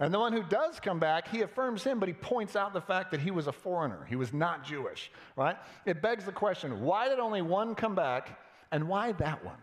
And 0.00 0.12
the 0.12 0.18
one 0.18 0.32
who 0.32 0.42
does 0.42 0.80
come 0.80 0.98
back, 0.98 1.28
he 1.28 1.42
affirms 1.42 1.84
him, 1.84 2.00
but 2.00 2.08
he 2.08 2.14
points 2.14 2.56
out 2.56 2.72
the 2.72 2.80
fact 2.80 3.12
that 3.12 3.20
he 3.20 3.30
was 3.30 3.46
a 3.46 3.52
foreigner. 3.52 4.04
He 4.08 4.16
was 4.16 4.32
not 4.32 4.64
Jewish, 4.64 5.10
right? 5.36 5.56
It 5.86 6.02
begs 6.02 6.24
the 6.24 6.32
question 6.32 6.80
why 6.80 7.08
did 7.08 7.20
only 7.20 7.42
one 7.42 7.74
come 7.74 7.94
back, 7.94 8.38
and 8.72 8.88
why 8.88 9.12
that 9.12 9.44
one? 9.44 9.56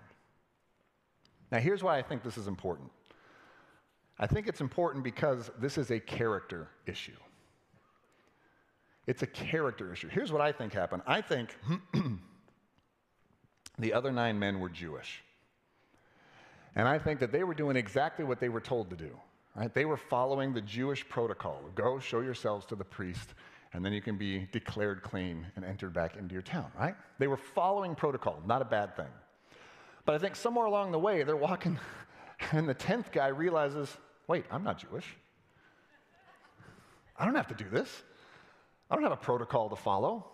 Now, 1.52 1.60
here's 1.60 1.84
why 1.84 1.98
I 1.98 2.02
think 2.02 2.24
this 2.24 2.38
is 2.38 2.48
important. 2.48 2.90
I 4.18 4.28
think 4.28 4.48
it's 4.48 4.62
important 4.62 5.04
because 5.04 5.52
this 5.60 5.78
is 5.78 5.92
a 5.92 6.00
character 6.00 6.70
issue. 6.86 7.18
It's 9.08 9.24
a 9.24 9.28
character 9.28 9.92
issue. 9.92 10.08
Here's 10.08 10.32
what 10.32 10.42
I 10.42 10.52
think 10.52 10.74
happened 10.74 11.02
I 11.06 11.22
think 11.22 11.58
the 13.80 13.94
other 13.94 14.12
nine 14.12 14.40
men 14.40 14.60
were 14.60 14.70
Jewish. 14.70 15.24
And 16.76 16.88
I 16.88 17.00
think 17.00 17.20
that 17.20 17.34
they 17.34 17.44
were 17.44 17.54
doing 17.54 17.76
exactly 17.76 18.24
what 18.24 18.40
they 18.40 18.48
were 18.48 18.62
told 18.62 18.90
to 18.92 18.96
do. 18.96 19.12
Right? 19.56 19.74
They 19.74 19.86
were 19.86 19.98
following 19.98 20.54
the 20.54 20.62
Jewish 20.62 21.08
protocol 21.08 21.62
go 21.76 22.00
show 22.00 22.22
yourselves 22.22 22.66
to 22.68 22.76
the 22.76 22.86
priest, 22.86 23.34
and 23.74 23.84
then 23.84 23.94
you 23.94 24.02
can 24.02 24.18
be 24.18 24.48
declared 24.52 25.04
clean 25.04 25.46
and 25.56 25.66
entered 25.66 25.94
back 25.94 26.16
into 26.16 26.34
your 26.34 26.42
town, 26.42 26.72
right? 26.78 26.96
They 27.20 27.28
were 27.28 27.38
following 27.38 27.96
protocol, 27.96 28.42
not 28.46 28.62
a 28.62 28.66
bad 28.66 28.96
thing. 28.96 29.12
But 30.06 30.16
I 30.16 30.18
think 30.18 30.36
somewhere 30.36 30.66
along 30.66 30.92
the 30.92 31.00
way, 31.00 31.24
they're 31.24 31.36
walking, 31.36 31.80
and 32.52 32.68
the 32.68 32.76
10th 32.76 33.12
guy 33.12 33.28
realizes 33.28 33.96
wait, 34.28 34.46
I'm 34.50 34.64
not 34.64 34.78
Jewish. 34.78 35.06
I 37.18 37.26
don't 37.26 37.36
have 37.36 37.50
to 37.50 37.54
do 37.54 37.70
this. 37.70 38.02
I 38.90 38.96
don't 38.96 39.04
have 39.04 39.12
a 39.12 39.18
protocol 39.18 39.70
to 39.70 39.76
follow. 39.76 40.26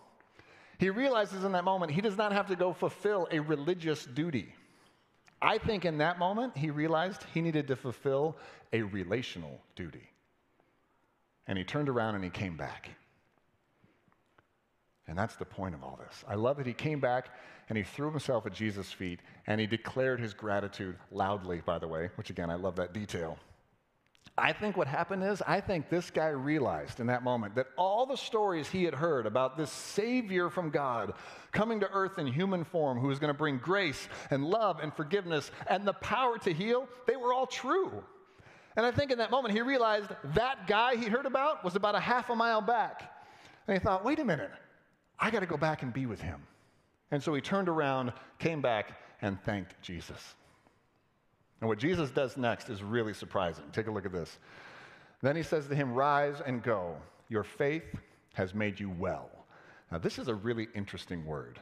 He 0.78 0.90
realizes 0.90 1.42
in 1.42 1.52
that 1.52 1.64
moment 1.64 1.90
he 1.90 2.00
does 2.00 2.16
not 2.16 2.32
have 2.32 2.46
to 2.46 2.56
go 2.56 2.72
fulfill 2.72 3.26
a 3.32 3.40
religious 3.40 4.04
duty. 4.04 4.54
I 5.40 5.58
think 5.58 5.84
in 5.84 5.98
that 5.98 6.18
moment 6.18 6.56
he 6.56 6.70
realized 6.70 7.24
he 7.32 7.40
needed 7.40 7.68
to 7.68 7.76
fulfill 7.76 8.36
a 8.72 8.82
relational 8.82 9.60
duty. 9.76 10.10
And 11.46 11.56
he 11.56 11.64
turned 11.64 11.88
around 11.88 12.16
and 12.16 12.24
he 12.24 12.30
came 12.30 12.56
back. 12.56 12.90
And 15.06 15.16
that's 15.16 15.36
the 15.36 15.44
point 15.44 15.74
of 15.74 15.82
all 15.82 15.98
this. 16.06 16.24
I 16.28 16.34
love 16.34 16.58
that 16.58 16.66
he 16.66 16.74
came 16.74 17.00
back 17.00 17.30
and 17.68 17.78
he 17.78 17.84
threw 17.84 18.10
himself 18.10 18.46
at 18.46 18.52
Jesus' 18.52 18.92
feet 18.92 19.20
and 19.46 19.60
he 19.60 19.66
declared 19.66 20.20
his 20.20 20.34
gratitude 20.34 20.96
loudly, 21.10 21.62
by 21.64 21.78
the 21.78 21.88
way, 21.88 22.10
which 22.16 22.30
again, 22.30 22.50
I 22.50 22.56
love 22.56 22.76
that 22.76 22.92
detail. 22.92 23.38
I 24.38 24.52
think 24.52 24.76
what 24.76 24.86
happened 24.86 25.24
is, 25.24 25.42
I 25.46 25.60
think 25.60 25.88
this 25.88 26.10
guy 26.10 26.28
realized 26.28 27.00
in 27.00 27.06
that 27.08 27.22
moment 27.22 27.54
that 27.56 27.66
all 27.76 28.06
the 28.06 28.16
stories 28.16 28.68
he 28.68 28.84
had 28.84 28.94
heard 28.94 29.26
about 29.26 29.56
this 29.56 29.70
Savior 29.70 30.50
from 30.50 30.70
God 30.70 31.14
coming 31.52 31.80
to 31.80 31.90
earth 31.90 32.18
in 32.18 32.26
human 32.26 32.64
form 32.64 32.98
who 32.98 33.08
was 33.08 33.18
going 33.18 33.32
to 33.32 33.38
bring 33.38 33.58
grace 33.58 34.08
and 34.30 34.44
love 34.44 34.80
and 34.80 34.94
forgiveness 34.94 35.50
and 35.68 35.86
the 35.86 35.92
power 35.94 36.38
to 36.38 36.52
heal, 36.52 36.88
they 37.06 37.16
were 37.16 37.32
all 37.32 37.46
true. 37.46 38.04
And 38.76 38.86
I 38.86 38.92
think 38.92 39.10
in 39.10 39.18
that 39.18 39.30
moment 39.30 39.54
he 39.54 39.60
realized 39.60 40.10
that 40.34 40.66
guy 40.66 40.96
he 40.96 41.06
heard 41.06 41.26
about 41.26 41.64
was 41.64 41.74
about 41.74 41.94
a 41.94 42.00
half 42.00 42.30
a 42.30 42.36
mile 42.36 42.60
back. 42.60 43.12
And 43.66 43.76
he 43.76 43.82
thought, 43.82 44.04
wait 44.04 44.18
a 44.18 44.24
minute, 44.24 44.52
I 45.18 45.30
got 45.30 45.40
to 45.40 45.46
go 45.46 45.56
back 45.56 45.82
and 45.82 45.92
be 45.92 46.06
with 46.06 46.20
him. 46.20 46.40
And 47.10 47.22
so 47.22 47.34
he 47.34 47.40
turned 47.40 47.68
around, 47.68 48.12
came 48.38 48.60
back, 48.60 48.92
and 49.20 49.42
thanked 49.42 49.80
Jesus. 49.82 50.34
And 51.60 51.68
what 51.68 51.78
Jesus 51.78 52.10
does 52.10 52.36
next 52.36 52.68
is 52.68 52.82
really 52.82 53.14
surprising. 53.14 53.64
Take 53.72 53.88
a 53.88 53.90
look 53.90 54.06
at 54.06 54.12
this. 54.12 54.38
Then 55.22 55.34
he 55.36 55.42
says 55.42 55.66
to 55.66 55.74
him, 55.74 55.92
Rise 55.92 56.40
and 56.44 56.62
go. 56.62 56.94
Your 57.28 57.44
faith 57.44 57.84
has 58.34 58.54
made 58.54 58.78
you 58.78 58.90
well. 58.90 59.30
Now, 59.90 59.98
this 59.98 60.18
is 60.18 60.28
a 60.28 60.34
really 60.34 60.68
interesting 60.74 61.24
word. 61.24 61.58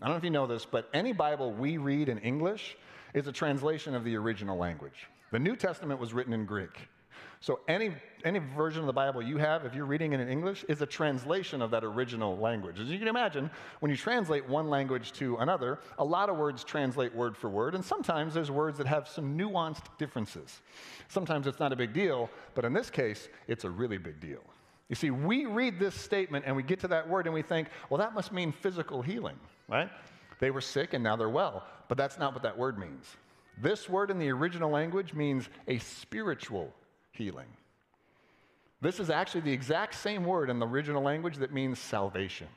I 0.00 0.06
don't 0.06 0.14
know 0.14 0.18
if 0.18 0.24
you 0.24 0.30
know 0.30 0.46
this, 0.46 0.66
but 0.66 0.88
any 0.92 1.12
Bible 1.12 1.52
we 1.52 1.76
read 1.76 2.08
in 2.08 2.18
English 2.18 2.76
is 3.14 3.28
a 3.28 3.32
translation 3.32 3.94
of 3.94 4.02
the 4.02 4.16
original 4.16 4.56
language. 4.56 5.06
The 5.30 5.38
New 5.38 5.54
Testament 5.54 6.00
was 6.00 6.12
written 6.12 6.32
in 6.32 6.44
Greek. 6.44 6.88
So 7.42 7.58
any, 7.66 7.90
any 8.24 8.38
version 8.38 8.82
of 8.82 8.86
the 8.86 8.92
Bible 8.92 9.20
you 9.20 9.36
have, 9.36 9.64
if 9.64 9.74
you're 9.74 9.84
reading 9.84 10.12
it 10.12 10.20
in 10.20 10.28
English, 10.28 10.64
is 10.68 10.80
a 10.80 10.86
translation 10.86 11.60
of 11.60 11.72
that 11.72 11.82
original 11.82 12.38
language. 12.38 12.78
As 12.78 12.88
you 12.88 13.00
can 13.00 13.08
imagine, 13.08 13.50
when 13.80 13.90
you 13.90 13.96
translate 13.96 14.48
one 14.48 14.70
language 14.70 15.12
to 15.14 15.36
another, 15.38 15.80
a 15.98 16.04
lot 16.04 16.28
of 16.30 16.36
words 16.36 16.62
translate 16.62 17.12
word 17.12 17.36
for 17.36 17.50
word, 17.50 17.74
and 17.74 17.84
sometimes 17.84 18.32
there's 18.32 18.52
words 18.52 18.78
that 18.78 18.86
have 18.86 19.08
some 19.08 19.36
nuanced 19.36 19.86
differences. 19.98 20.60
Sometimes 21.08 21.48
it's 21.48 21.58
not 21.58 21.72
a 21.72 21.76
big 21.76 21.92
deal, 21.92 22.30
but 22.54 22.64
in 22.64 22.72
this 22.72 22.90
case, 22.90 23.28
it's 23.48 23.64
a 23.64 23.70
really 23.70 23.98
big 23.98 24.20
deal. 24.20 24.44
You 24.88 24.94
see, 24.94 25.10
we 25.10 25.44
read 25.44 25.80
this 25.80 25.96
statement 25.96 26.44
and 26.46 26.54
we 26.54 26.62
get 26.62 26.78
to 26.80 26.88
that 26.88 27.08
word 27.08 27.26
and 27.26 27.34
we 27.34 27.42
think, 27.42 27.70
well, 27.90 27.98
that 27.98 28.14
must 28.14 28.30
mean 28.30 28.52
physical 28.52 29.02
healing, 29.02 29.36
right? 29.68 29.90
They 30.38 30.52
were 30.52 30.60
sick 30.60 30.94
and 30.94 31.02
now 31.02 31.16
they're 31.16 31.28
well. 31.28 31.64
But 31.88 31.98
that's 31.98 32.20
not 32.20 32.34
what 32.34 32.44
that 32.44 32.56
word 32.56 32.78
means. 32.78 33.16
This 33.60 33.88
word 33.88 34.12
in 34.12 34.20
the 34.20 34.30
original 34.30 34.70
language 34.70 35.12
means 35.12 35.48
a 35.66 35.78
spiritual 35.78 36.72
healing. 37.12 37.46
This 38.80 38.98
is 38.98 39.10
actually 39.10 39.42
the 39.42 39.52
exact 39.52 39.94
same 39.94 40.24
word 40.24 40.50
in 40.50 40.58
the 40.58 40.66
original 40.66 41.02
language 41.02 41.36
that 41.36 41.52
means 41.52 41.78
salvation. 41.78 42.48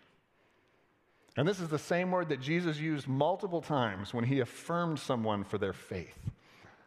And 1.38 1.48
this 1.48 1.60
is 1.60 1.70
the 1.70 1.78
same 1.78 2.12
word 2.12 2.30
that 2.30 2.42
Jesus 2.42 2.80
used 2.80 3.08
multiple 3.08 3.62
times 3.62 4.14
when 4.14 4.24
he 4.24 4.40
affirmed 4.40 4.98
someone 5.00 5.44
for 5.44 5.58
their 5.58 5.74
faith. 5.74 6.18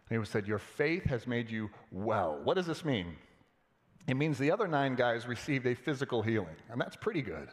He 0.08 0.16
said, 0.24 0.46
Your 0.46 0.58
faith 0.58 1.04
has 1.04 1.26
made 1.26 1.50
you 1.50 1.70
well. 1.92 2.40
What 2.42 2.54
does 2.54 2.66
this 2.66 2.84
mean? 2.84 3.14
It 4.08 4.16
means 4.16 4.38
the 4.38 4.50
other 4.50 4.66
nine 4.66 4.94
guys 4.94 5.26
received 5.26 5.66
a 5.66 5.74
physical 5.74 6.22
healing, 6.22 6.56
and 6.70 6.80
that's 6.80 6.96
pretty 6.96 7.20
good. 7.20 7.48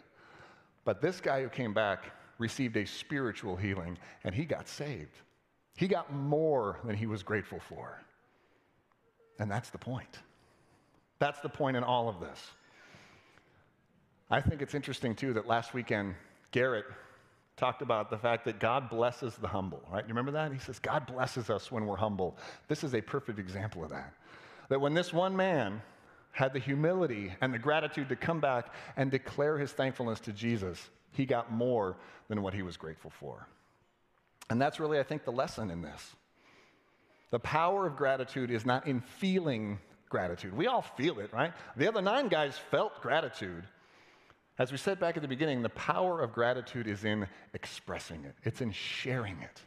But 0.85 1.01
this 1.01 1.19
guy 1.19 1.41
who 1.41 1.49
came 1.49 1.73
back 1.73 2.05
received 2.37 2.77
a 2.77 2.85
spiritual 2.85 3.57
healing, 3.57 3.97
and 4.23 4.33
he 4.33 4.45
got 4.45 4.69
saved. 4.69 5.17
He 5.75 5.87
got 5.87 6.13
more 6.13 6.79
than 6.85 6.95
he 6.95 7.07
was 7.07 7.23
grateful 7.23 7.59
for. 7.59 8.01
And 9.39 9.49
that's 9.49 9.69
the 9.69 9.77
point. 9.77 10.19
That's 11.19 11.39
the 11.39 11.49
point 11.49 11.77
in 11.77 11.83
all 11.83 12.09
of 12.09 12.19
this. 12.19 12.39
I 14.29 14.41
think 14.41 14.61
it's 14.61 14.73
interesting, 14.73 15.15
too, 15.15 15.33
that 15.33 15.47
last 15.47 15.73
weekend, 15.73 16.15
Garrett 16.51 16.85
talked 17.57 17.81
about 17.81 18.09
the 18.09 18.17
fact 18.17 18.43
that 18.45 18.59
God 18.59 18.89
blesses 18.89 19.35
the 19.35 19.47
humble, 19.47 19.81
right? 19.91 20.03
You 20.03 20.09
remember 20.09 20.31
that? 20.31 20.51
He 20.51 20.59
says, 20.59 20.79
God 20.79 21.05
blesses 21.05 21.49
us 21.49 21.71
when 21.71 21.85
we're 21.85 21.95
humble. 21.95 22.37
This 22.67 22.83
is 22.83 22.93
a 22.95 23.01
perfect 23.01 23.39
example 23.39 23.83
of 23.83 23.91
that. 23.91 24.13
That 24.69 24.81
when 24.81 24.93
this 24.93 25.13
one 25.13 25.35
man 25.35 25.81
had 26.31 26.51
the 26.51 26.59
humility 26.59 27.33
and 27.39 27.53
the 27.53 27.59
gratitude 27.59 28.09
to 28.09 28.15
come 28.15 28.41
back 28.41 28.73
and 28.97 29.09
declare 29.09 29.57
his 29.57 29.71
thankfulness 29.71 30.19
to 30.21 30.33
Jesus, 30.33 30.89
he 31.11 31.25
got 31.25 31.51
more 31.51 31.95
than 32.27 32.41
what 32.41 32.53
he 32.53 32.61
was 32.61 32.75
grateful 32.75 33.11
for. 33.11 33.47
And 34.49 34.61
that's 34.61 34.79
really, 34.79 34.99
I 34.99 35.03
think, 35.03 35.23
the 35.23 35.31
lesson 35.31 35.71
in 35.71 35.81
this. 35.81 36.15
The 37.35 37.39
power 37.39 37.85
of 37.85 37.97
gratitude 37.97 38.49
is 38.49 38.65
not 38.65 38.87
in 38.87 39.01
feeling 39.01 39.77
gratitude. 40.07 40.55
We 40.55 40.67
all 40.67 40.81
feel 40.81 41.19
it, 41.19 41.33
right? 41.33 41.51
The 41.75 41.85
other 41.85 42.01
nine 42.01 42.29
guys 42.29 42.57
felt 42.71 43.01
gratitude. 43.01 43.65
As 44.57 44.71
we 44.71 44.77
said 44.77 45.01
back 45.01 45.17
at 45.17 45.21
the 45.21 45.27
beginning, 45.27 45.61
the 45.61 45.67
power 45.67 46.21
of 46.21 46.31
gratitude 46.31 46.87
is 46.87 47.03
in 47.03 47.27
expressing 47.53 48.23
it, 48.23 48.35
it's 48.43 48.61
in 48.61 48.71
sharing 48.71 49.37
it, 49.41 49.61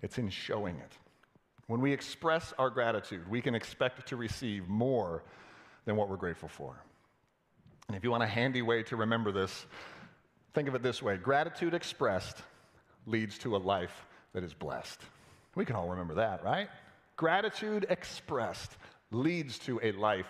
it's 0.00 0.16
in 0.16 0.30
showing 0.30 0.76
it. 0.76 0.92
When 1.66 1.82
we 1.82 1.92
express 1.92 2.54
our 2.58 2.70
gratitude, 2.70 3.28
we 3.28 3.42
can 3.42 3.54
expect 3.54 4.08
to 4.08 4.16
receive 4.16 4.66
more 4.66 5.22
than 5.84 5.96
what 5.96 6.08
we're 6.08 6.16
grateful 6.16 6.48
for. 6.48 6.82
And 7.88 7.96
if 7.98 8.02
you 8.02 8.10
want 8.10 8.22
a 8.22 8.28
handy 8.28 8.62
way 8.62 8.82
to 8.84 8.96
remember 8.96 9.30
this, 9.30 9.66
think 10.54 10.68
of 10.68 10.74
it 10.74 10.82
this 10.82 11.02
way 11.02 11.18
gratitude 11.18 11.74
expressed 11.74 12.38
leads 13.04 13.36
to 13.40 13.56
a 13.56 13.58
life 13.58 14.06
that 14.32 14.42
is 14.42 14.54
blessed. 14.54 15.02
We 15.54 15.66
can 15.66 15.76
all 15.76 15.90
remember 15.90 16.14
that, 16.14 16.42
right? 16.42 16.70
Gratitude 17.20 17.84
expressed 17.90 18.78
leads 19.10 19.58
to 19.58 19.78
a 19.82 19.92
life 19.92 20.24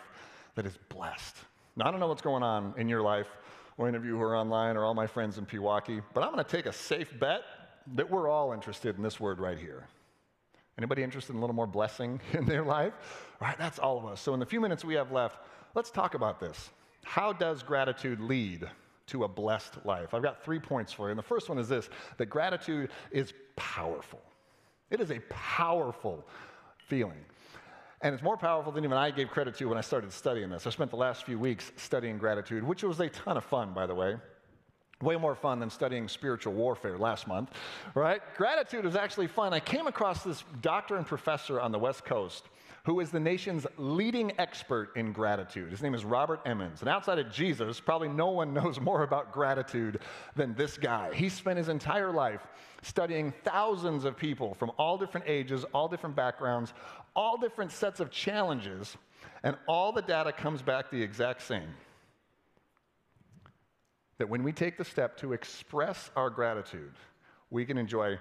that 0.57 0.67
is 0.67 0.77
blessed. 0.89 1.37
Now, 1.77 1.87
I 1.87 1.93
don't 1.93 2.01
know 2.01 2.09
what's 2.09 2.21
going 2.21 2.43
on 2.43 2.75
in 2.77 2.89
your 2.89 3.01
life, 3.01 3.29
or 3.79 3.87
any 3.87 3.97
of 3.97 4.05
you 4.05 4.17
who 4.17 4.23
are 4.23 4.37
online, 4.37 4.77
or 4.77 4.85
all 4.85 4.93
my 4.93 5.07
friends 5.07 5.39
in 5.39 5.47
Pewaukee, 5.47 6.03
but 6.13 6.25
I'm 6.25 6.33
going 6.33 6.45
to 6.45 6.51
take 6.51 6.67
a 6.67 6.73
safe 6.73 7.17
bet 7.21 7.43
that 7.95 8.11
we're 8.11 8.29
all 8.29 8.53
interested 8.53 8.97
in 8.97 9.05
this 9.05 9.21
word 9.21 9.39
right 9.39 9.57
here. 9.57 9.87
Anybody 10.79 11.05
interested 11.05 11.31
in 11.31 11.37
a 11.37 11.41
little 11.41 11.55
more 11.55 11.69
blessing 11.69 12.21
in 12.33 12.45
their 12.45 12.65
life? 12.65 12.95
All 13.41 13.47
right, 13.47 13.57
that's 13.57 13.79
all 13.79 13.97
of 13.97 14.05
us. 14.07 14.21
So, 14.21 14.35
in 14.35 14.41
the 14.41 14.47
few 14.47 14.61
minutes 14.61 14.85
we 14.85 14.95
have 14.95 15.13
left, 15.13 15.39
let's 15.77 15.93
talk 15.93 16.15
about 16.15 16.41
this. 16.41 16.71
How 17.05 17.33
does 17.33 17.63
gratitude 17.63 18.19
lead 18.19 18.69
to 19.07 19.23
a 19.23 19.29
blessed 19.29 19.87
life? 19.87 20.13
I've 20.13 20.25
got 20.25 20.43
three 20.43 20.59
points 20.59 20.93
for 20.93 21.07
you. 21.07 21.11
And 21.11 21.19
the 21.21 21.23
first 21.23 21.49
one 21.49 21.59
is 21.59 21.69
this 21.69 21.89
that 22.17 22.27
gratitude 22.27 22.91
is 23.13 23.33
powerful. 23.55 24.21
It 24.91 25.01
is 25.01 25.13
a 25.13 25.21
powerful 25.29 26.27
feeling. 26.91 27.25
And 28.03 28.15
it's 28.15 28.23
more 28.23 28.37
powerful 28.37 28.73
than 28.73 28.85
even 28.85 28.97
I 28.97 29.11
gave 29.11 29.31
credit 29.31 29.55
to 29.57 29.67
when 29.67 29.79
I 29.79 29.83
started 29.83 30.13
studying 30.13 30.51
this. 30.51 30.67
I 30.67 30.71
spent 30.71 30.91
the 30.91 30.97
last 30.97 31.25
few 31.25 31.39
weeks 31.39 31.71
studying 31.77 32.19
gratitude, 32.19 32.65
which 32.65 32.83
was 32.83 32.99
a 33.01 33.09
ton 33.09 33.37
of 33.37 33.45
fun, 33.45 33.73
by 33.73 33.87
the 33.87 33.95
way. 33.95 34.17
Way 35.03 35.17
more 35.17 35.35
fun 35.35 35.61
than 35.61 35.71
studying 35.71 36.09
spiritual 36.09 36.53
warfare 36.53 36.99
last 36.99 37.27
month, 37.27 37.53
right? 37.95 38.21
Gratitude 38.37 38.85
is 38.85 38.97
actually 38.97 39.29
fun. 39.29 39.55
I 39.55 39.61
came 39.61 39.87
across 39.87 40.25
this 40.25 40.45
doctor 40.61 40.97
and 40.97 41.07
professor 41.07 41.59
on 41.59 41.73
the 41.73 41.79
West 41.79 42.05
Coast 42.05 42.49
who 42.85 43.01
is 43.01 43.11
the 43.11 43.21
nation's 43.21 43.67
leading 43.77 44.33
expert 44.39 44.91
in 44.97 45.13
gratitude. 45.13 45.71
His 45.71 45.83
name 45.83 45.95
is 45.95 46.05
Robert 46.05 46.41
Emmons. 46.47 46.81
And 46.81 46.89
outside 46.89 47.19
of 47.19 47.31
Jesus, 47.31 47.79
probably 47.79 48.09
no 48.09 48.31
one 48.31 48.55
knows 48.55 48.81
more 48.81 49.03
about 49.03 49.33
gratitude 49.33 50.01
than 50.37 50.55
this 50.55 50.79
guy. 50.79 51.13
He 51.15 51.29
spent 51.29 51.59
his 51.59 51.69
entire 51.69 52.11
life 52.11 52.41
studying 52.83 53.33
thousands 53.45 54.05
of 54.05 54.17
people 54.17 54.55
from 54.55 54.73
all 54.79 54.97
different 54.97 55.29
ages, 55.29 55.65
all 55.75 55.89
different 55.89 56.17
backgrounds, 56.17 56.73
all 57.15 57.37
different 57.37 57.71
sets 57.71 58.01
of 58.01 58.11
challenges, 58.11 58.97
and 59.43 59.57
all 59.69 59.93
the 59.93 60.03
data 60.03 60.33
comes 60.33 60.63
back 60.63 60.91
the 60.91 61.03
exact 61.03 61.43
same. 61.43 61.69
That 64.19 64.29
when 64.29 64.43
we 64.43 64.53
take 64.53 64.79
the 64.79 64.85
step 64.85 65.17
to 65.19 65.33
express 65.33 66.11
our 66.17 66.31
gratitude, 66.31 66.93
we 67.51 67.67
can 67.67 67.77
enjoy 67.77 68.19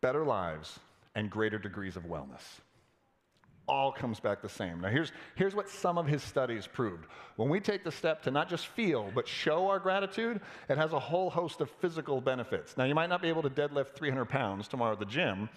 better 0.00 0.24
lives 0.24 0.78
and 1.14 1.30
greater 1.30 1.58
degrees 1.58 1.96
of 1.96 2.04
wellness 2.04 2.42
all 3.66 3.92
comes 3.92 4.20
back 4.20 4.42
the 4.42 4.48
same. 4.48 4.80
Now, 4.80 4.88
here's, 4.88 5.12
here's 5.34 5.54
what 5.54 5.68
some 5.68 5.96
of 5.98 6.06
his 6.06 6.22
studies 6.22 6.66
proved. 6.66 7.06
When 7.36 7.48
we 7.48 7.60
take 7.60 7.84
the 7.84 7.92
step 7.92 8.22
to 8.24 8.30
not 8.30 8.48
just 8.48 8.66
feel, 8.68 9.10
but 9.14 9.26
show 9.26 9.68
our 9.68 9.78
gratitude, 9.78 10.40
it 10.68 10.76
has 10.76 10.92
a 10.92 10.98
whole 10.98 11.30
host 11.30 11.60
of 11.60 11.70
physical 11.70 12.20
benefits. 12.20 12.76
Now, 12.76 12.84
you 12.84 12.94
might 12.94 13.08
not 13.08 13.22
be 13.22 13.28
able 13.28 13.42
to 13.42 13.50
deadlift 13.50 13.94
300 13.94 14.26
pounds 14.26 14.68
tomorrow 14.68 14.92
at 14.92 14.98
the 14.98 15.06
gym, 15.06 15.48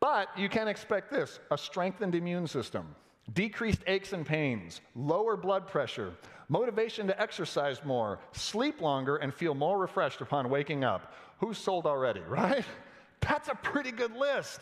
but 0.00 0.28
you 0.36 0.48
can 0.48 0.68
expect 0.68 1.10
this 1.10 1.40
a 1.50 1.58
strengthened 1.58 2.14
immune 2.14 2.46
system, 2.46 2.94
decreased 3.32 3.82
aches 3.86 4.12
and 4.12 4.26
pains, 4.26 4.80
lower 4.94 5.36
blood 5.36 5.66
pressure, 5.66 6.12
motivation 6.48 7.06
to 7.06 7.20
exercise 7.20 7.84
more, 7.84 8.20
sleep 8.32 8.80
longer, 8.80 9.16
and 9.16 9.32
feel 9.32 9.54
more 9.54 9.78
refreshed 9.78 10.20
upon 10.20 10.48
waking 10.48 10.84
up. 10.84 11.14
Who's 11.38 11.58
sold 11.58 11.86
already, 11.86 12.20
right? 12.28 12.64
That's 13.20 13.48
a 13.48 13.54
pretty 13.54 13.90
good 13.90 14.14
list. 14.16 14.60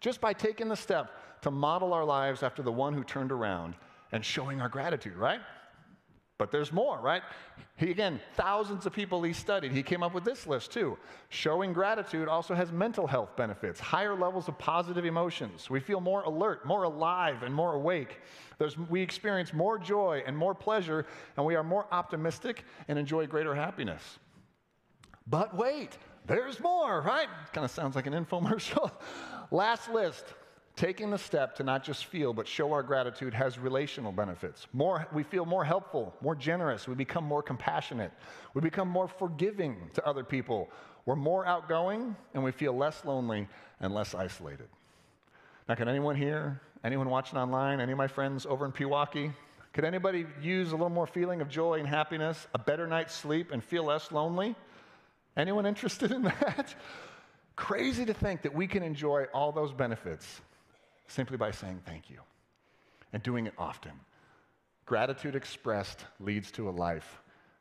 Just 0.00 0.20
by 0.20 0.32
taking 0.32 0.68
the 0.68 0.76
step 0.76 1.18
to 1.44 1.50
model 1.50 1.92
our 1.92 2.06
lives 2.06 2.42
after 2.42 2.62
the 2.62 2.72
one 2.72 2.94
who 2.94 3.04
turned 3.04 3.30
around 3.30 3.74
and 4.12 4.24
showing 4.24 4.62
our 4.62 4.68
gratitude, 4.70 5.14
right? 5.14 5.40
But 6.38 6.50
there's 6.50 6.72
more, 6.72 6.98
right? 6.98 7.22
He, 7.76 7.90
again, 7.90 8.18
thousands 8.34 8.86
of 8.86 8.94
people 8.94 9.22
he 9.22 9.34
studied. 9.34 9.70
He 9.70 9.82
came 9.82 10.02
up 10.02 10.14
with 10.14 10.24
this 10.24 10.46
list 10.46 10.72
too. 10.72 10.96
Showing 11.28 11.74
gratitude 11.74 12.28
also 12.28 12.54
has 12.54 12.72
mental 12.72 13.06
health 13.06 13.36
benefits, 13.36 13.78
higher 13.78 14.14
levels 14.14 14.48
of 14.48 14.56
positive 14.56 15.04
emotions. 15.04 15.68
We 15.68 15.80
feel 15.80 16.00
more 16.00 16.22
alert, 16.22 16.64
more 16.64 16.84
alive, 16.84 17.42
and 17.42 17.54
more 17.54 17.74
awake. 17.74 18.22
There's, 18.56 18.78
we 18.78 19.02
experience 19.02 19.52
more 19.52 19.78
joy 19.78 20.22
and 20.26 20.34
more 20.34 20.54
pleasure, 20.54 21.04
and 21.36 21.44
we 21.44 21.56
are 21.56 21.62
more 21.62 21.86
optimistic 21.92 22.64
and 22.88 22.98
enjoy 22.98 23.26
greater 23.26 23.54
happiness. 23.54 24.18
But 25.26 25.54
wait, 25.54 25.98
there's 26.24 26.58
more, 26.58 27.02
right? 27.02 27.28
Kind 27.52 27.66
of 27.66 27.70
sounds 27.70 27.96
like 27.96 28.06
an 28.06 28.14
infomercial. 28.14 28.90
Last 29.50 29.90
list 29.90 30.24
Taking 30.76 31.10
the 31.10 31.18
step 31.18 31.54
to 31.56 31.62
not 31.62 31.84
just 31.84 32.06
feel, 32.06 32.32
but 32.32 32.48
show 32.48 32.72
our 32.72 32.82
gratitude 32.82 33.32
has 33.32 33.60
relational 33.60 34.10
benefits. 34.10 34.66
More, 34.72 35.06
we 35.12 35.22
feel 35.22 35.46
more 35.46 35.64
helpful, 35.64 36.12
more 36.20 36.34
generous. 36.34 36.88
We 36.88 36.96
become 36.96 37.22
more 37.22 37.44
compassionate. 37.44 38.10
We 38.54 38.60
become 38.60 38.88
more 38.88 39.06
forgiving 39.06 39.76
to 39.94 40.04
other 40.04 40.24
people. 40.24 40.68
We're 41.06 41.14
more 41.14 41.46
outgoing, 41.46 42.16
and 42.34 42.42
we 42.42 42.50
feel 42.50 42.76
less 42.76 43.04
lonely 43.04 43.46
and 43.78 43.94
less 43.94 44.16
isolated. 44.16 44.66
Now, 45.68 45.76
can 45.76 45.86
anyone 45.86 46.16
here, 46.16 46.60
anyone 46.82 47.08
watching 47.08 47.38
online, 47.38 47.80
any 47.80 47.92
of 47.92 47.98
my 47.98 48.08
friends 48.08 48.44
over 48.44 48.66
in 48.66 48.72
Pewaukee, 48.72 49.32
could 49.74 49.84
anybody 49.84 50.26
use 50.42 50.70
a 50.70 50.72
little 50.72 50.90
more 50.90 51.06
feeling 51.06 51.40
of 51.40 51.48
joy 51.48 51.78
and 51.78 51.86
happiness, 51.86 52.48
a 52.52 52.58
better 52.58 52.88
night's 52.88 53.14
sleep, 53.14 53.52
and 53.52 53.62
feel 53.62 53.84
less 53.84 54.10
lonely? 54.10 54.56
Anyone 55.36 55.66
interested 55.66 56.10
in 56.10 56.22
that? 56.22 56.74
Crazy 57.54 58.04
to 58.06 58.14
think 58.14 58.42
that 58.42 58.52
we 58.52 58.66
can 58.66 58.82
enjoy 58.82 59.26
all 59.32 59.52
those 59.52 59.72
benefits 59.72 60.40
simply 61.06 61.36
by 61.36 61.50
saying 61.50 61.80
thank 61.84 62.10
you 62.10 62.20
and 63.12 63.22
doing 63.22 63.46
it 63.46 63.54
often. 63.58 63.92
Gratitude 64.86 65.34
expressed 65.34 66.04
leads 66.20 66.50
to 66.52 66.68
a 66.68 66.72
life 66.72 67.20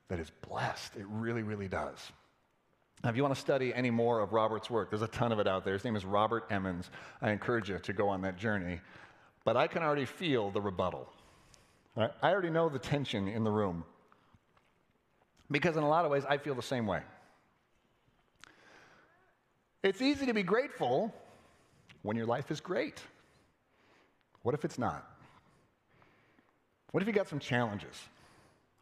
that 0.10 0.19
is 0.19 0.32
blessed. 0.47 0.95
It 0.95 1.06
really, 1.08 1.43
really 1.43 1.67
does. 1.67 1.99
Now, 3.03 3.10
if 3.10 3.15
you 3.15 3.23
want 3.23 3.36
to 3.36 3.41
study 3.41 3.73
any 3.73 3.89
more 3.89 4.21
of 4.21 4.34
Robert's 4.34 4.69
work, 4.69 4.89
there's 4.89 5.01
a 5.01 5.08
ton 5.08 5.32
of 5.32 5.39
it 5.39 5.47
out 5.47 5.65
there. 5.65 5.73
His 5.73 5.84
name 5.84 5.95
is 5.95 6.06
Robert 6.06 6.45
Emmons. 6.49 6.89
I 7.21 7.32
encourage 7.32 7.69
you 7.69 7.79
to 7.79 7.93
go 7.93 8.10
on 8.10 8.21
that 8.21 8.38
journey. 8.38 8.79
But 9.43 9.58
I 9.58 9.67
can 9.67 9.84
already 9.84 10.06
feel 10.06 10.51
the 10.51 10.62
rebuttal 10.62 11.10
Right? 11.95 12.12
I 12.21 12.32
already 12.32 12.49
know 12.49 12.69
the 12.69 12.79
tension 12.79 13.27
in 13.27 13.43
the 13.43 13.51
room 13.51 13.84
because, 15.51 15.77
in 15.77 15.84
a 15.84 15.89
lot 15.89 16.06
of 16.06 16.12
ways, 16.12 16.23
I 16.27 16.38
feel 16.38 16.56
the 16.56 16.62
same 16.62 16.88
way. 16.88 17.01
It's 19.84 20.01
easy 20.01 20.25
to 20.25 20.34
be 20.34 20.43
grateful 20.43 21.13
when 22.01 22.17
your 22.17 22.25
life 22.25 22.49
is 22.49 22.62
great. 22.62 23.01
What 24.43 24.53
if 24.53 24.63
it's 24.63 24.77
not? 24.77 25.10
What 26.91 27.01
if 27.01 27.08
you 27.08 27.13
got 27.13 27.27
some 27.27 27.39
challenges? 27.39 27.99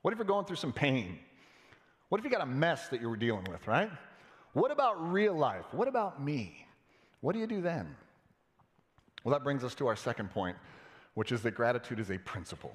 What 0.02 0.12
if 0.12 0.18
you're 0.18 0.26
going 0.26 0.46
through 0.46 0.58
some 0.58 0.74
pain? 0.74 1.18
What 2.10 2.20
if 2.20 2.26
you 2.26 2.32
got 2.32 2.42
a 2.42 2.46
mess 2.46 2.90
that 2.90 3.00
you 3.00 3.10
were 3.10 3.16
dealing 3.16 3.46
with, 3.50 3.66
right? 3.68 3.90
What 4.54 4.72
about 4.72 5.12
real 5.12 5.34
life? 5.34 5.66
What 5.72 5.88
about 5.88 6.22
me? 6.22 6.66
What 7.22 7.34
do 7.34 7.40
you 7.40 7.48
do 7.48 7.62
then? 7.62 7.96
Well, 9.24 9.32
that 9.32 9.44
brings 9.44 9.64
us 9.64 9.76
to 9.76 9.88
our 9.88 9.96
second 9.96 10.32
point, 10.32 10.58
which 11.14 11.32
is 11.32 11.42
that 11.44 11.52
gratitude 11.52 12.00
is 12.00 12.10
a 12.10 12.18
principle, 12.18 12.74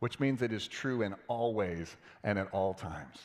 which 0.00 0.18
means 0.18 0.42
it 0.42 0.52
is 0.52 0.66
true 0.66 1.02
in 1.02 1.14
all 1.28 1.54
ways 1.54 1.96
and 2.24 2.38
at 2.38 2.48
all 2.52 2.74
times. 2.74 3.18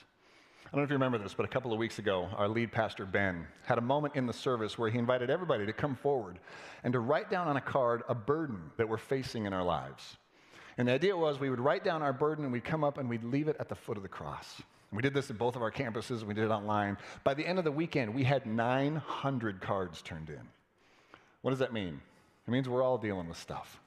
I 0.65 0.69
don't 0.71 0.80
know 0.80 0.84
if 0.84 0.89
you 0.89 0.95
remember 0.95 1.17
this, 1.17 1.34
but 1.34 1.45
a 1.45 1.49
couple 1.49 1.71
of 1.71 1.80
weeks 1.80 1.99
ago, 1.99 2.28
our 2.36 2.47
lead 2.47 2.71
pastor, 2.71 3.06
Ben, 3.06 3.47
had 3.65 3.78
a 3.78 3.82
moment 3.82 4.15
in 4.15 4.25
the 4.25 4.34
service 4.34 4.78
where 4.78 4.89
he 4.89 4.97
invited 4.97 5.30
everybody 5.30 5.65
to 5.65 5.73
come 5.73 5.95
forward 5.95 6.39
and 6.84 6.91
to 6.93 6.99
write 6.99 7.30
down 7.30 7.47
on 7.47 7.56
a 7.56 7.62
card 7.62 8.04
a 8.10 8.15
burden 8.15 8.71
that 8.78 8.89
we're 8.89 8.97
facing 8.97 9.45
in 9.45 9.54
our 9.54 9.63
lives. 9.63 10.17
And 10.78 10.88
the 10.88 10.93
idea 10.93 11.15
was 11.15 11.39
we 11.39 11.49
would 11.49 11.60
write 11.60 11.84
down 11.84 12.01
our 12.01 12.12
burden 12.12 12.43
and 12.43 12.51
we'd 12.51 12.65
come 12.65 12.84
up 12.84 12.97
and 12.97 13.08
we'd 13.08 13.23
leave 13.23 13.47
it 13.47 13.56
at 13.60 13.69
the 13.69 13.75
foot 13.75 13.95
of 13.95 14.04
the 14.04 14.10
cross. 14.10 14.62
We 14.91 15.01
did 15.01 15.13
this 15.13 15.30
at 15.30 15.38
both 15.38 15.56
of 15.56 15.62
our 15.62 15.71
campuses, 15.71 16.23
we 16.23 16.34
did 16.34 16.45
it 16.45 16.51
online. 16.51 16.97
By 17.23 17.34
the 17.34 17.45
end 17.45 17.60
of 17.60 17.65
the 17.65 17.71
weekend, 17.71 18.13
we 18.13 18.23
had 18.23 18.45
900 18.45 19.62
cards 19.62 20.01
turned 20.01 20.30
in. 20.30 20.41
What 21.41 21.51
does 21.51 21.60
that 21.60 21.73
mean? 21.73 22.01
It 22.47 22.51
means 22.51 22.67
we're 22.67 22.84
all 22.84 22.97
dealing 22.97 23.28
with 23.28 23.38
stuff. 23.38 23.80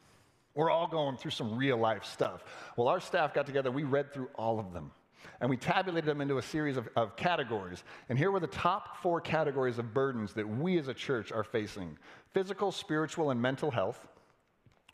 We're 0.55 0.71
all 0.71 0.89
going 0.89 1.17
through 1.17 1.31
some 1.31 1.57
real 1.57 1.77
life 1.77 2.05
stuff. 2.05 2.45
Well, 2.77 2.89
our 2.89 3.01
staff 3.01 3.33
got 3.33 3.47
together, 3.47 3.71
we 3.71 3.85
read 3.85 4.13
through 4.13 4.29
all 4.35 4.59
of 4.59 4.73
them, 4.73 4.91
and 5.41 5.49
we 5.51 5.57
tabulated 5.57 6.09
them 6.09 6.21
into 6.21 6.39
a 6.39 6.43
series 6.43 6.77
of, 6.77 6.89
of 6.97 7.17
categories. 7.17 7.83
And 8.09 8.19
here 8.19 8.31
were 8.31 8.41
the 8.41 8.47
top 8.47 9.03
four 9.03 9.21
categories 9.21 9.79
of 9.79 9.95
burdens 9.95 10.33
that 10.35 10.49
we 10.49 10.79
as 10.79 10.89
a 10.89 10.95
church 10.95 11.33
are 11.33 11.45
facing 11.45 11.97
physical, 12.33 12.73
spiritual, 12.73 13.31
and 13.31 13.41
mental 13.41 13.71
health, 13.71 14.07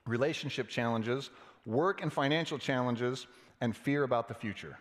relationship 0.06 0.68
challenges, 0.68 1.30
work 1.66 2.02
and 2.02 2.12
financial 2.12 2.58
challenges, 2.58 3.26
and 3.60 3.76
fear 3.76 4.02
about 4.02 4.28
the 4.28 4.34
future. 4.34 4.76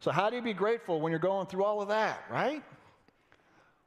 So, 0.00 0.10
how 0.10 0.30
do 0.30 0.36
you 0.36 0.42
be 0.42 0.54
grateful 0.54 1.00
when 1.00 1.12
you're 1.12 1.18
going 1.18 1.46
through 1.46 1.64
all 1.64 1.82
of 1.82 1.88
that, 1.88 2.24
right? 2.30 2.62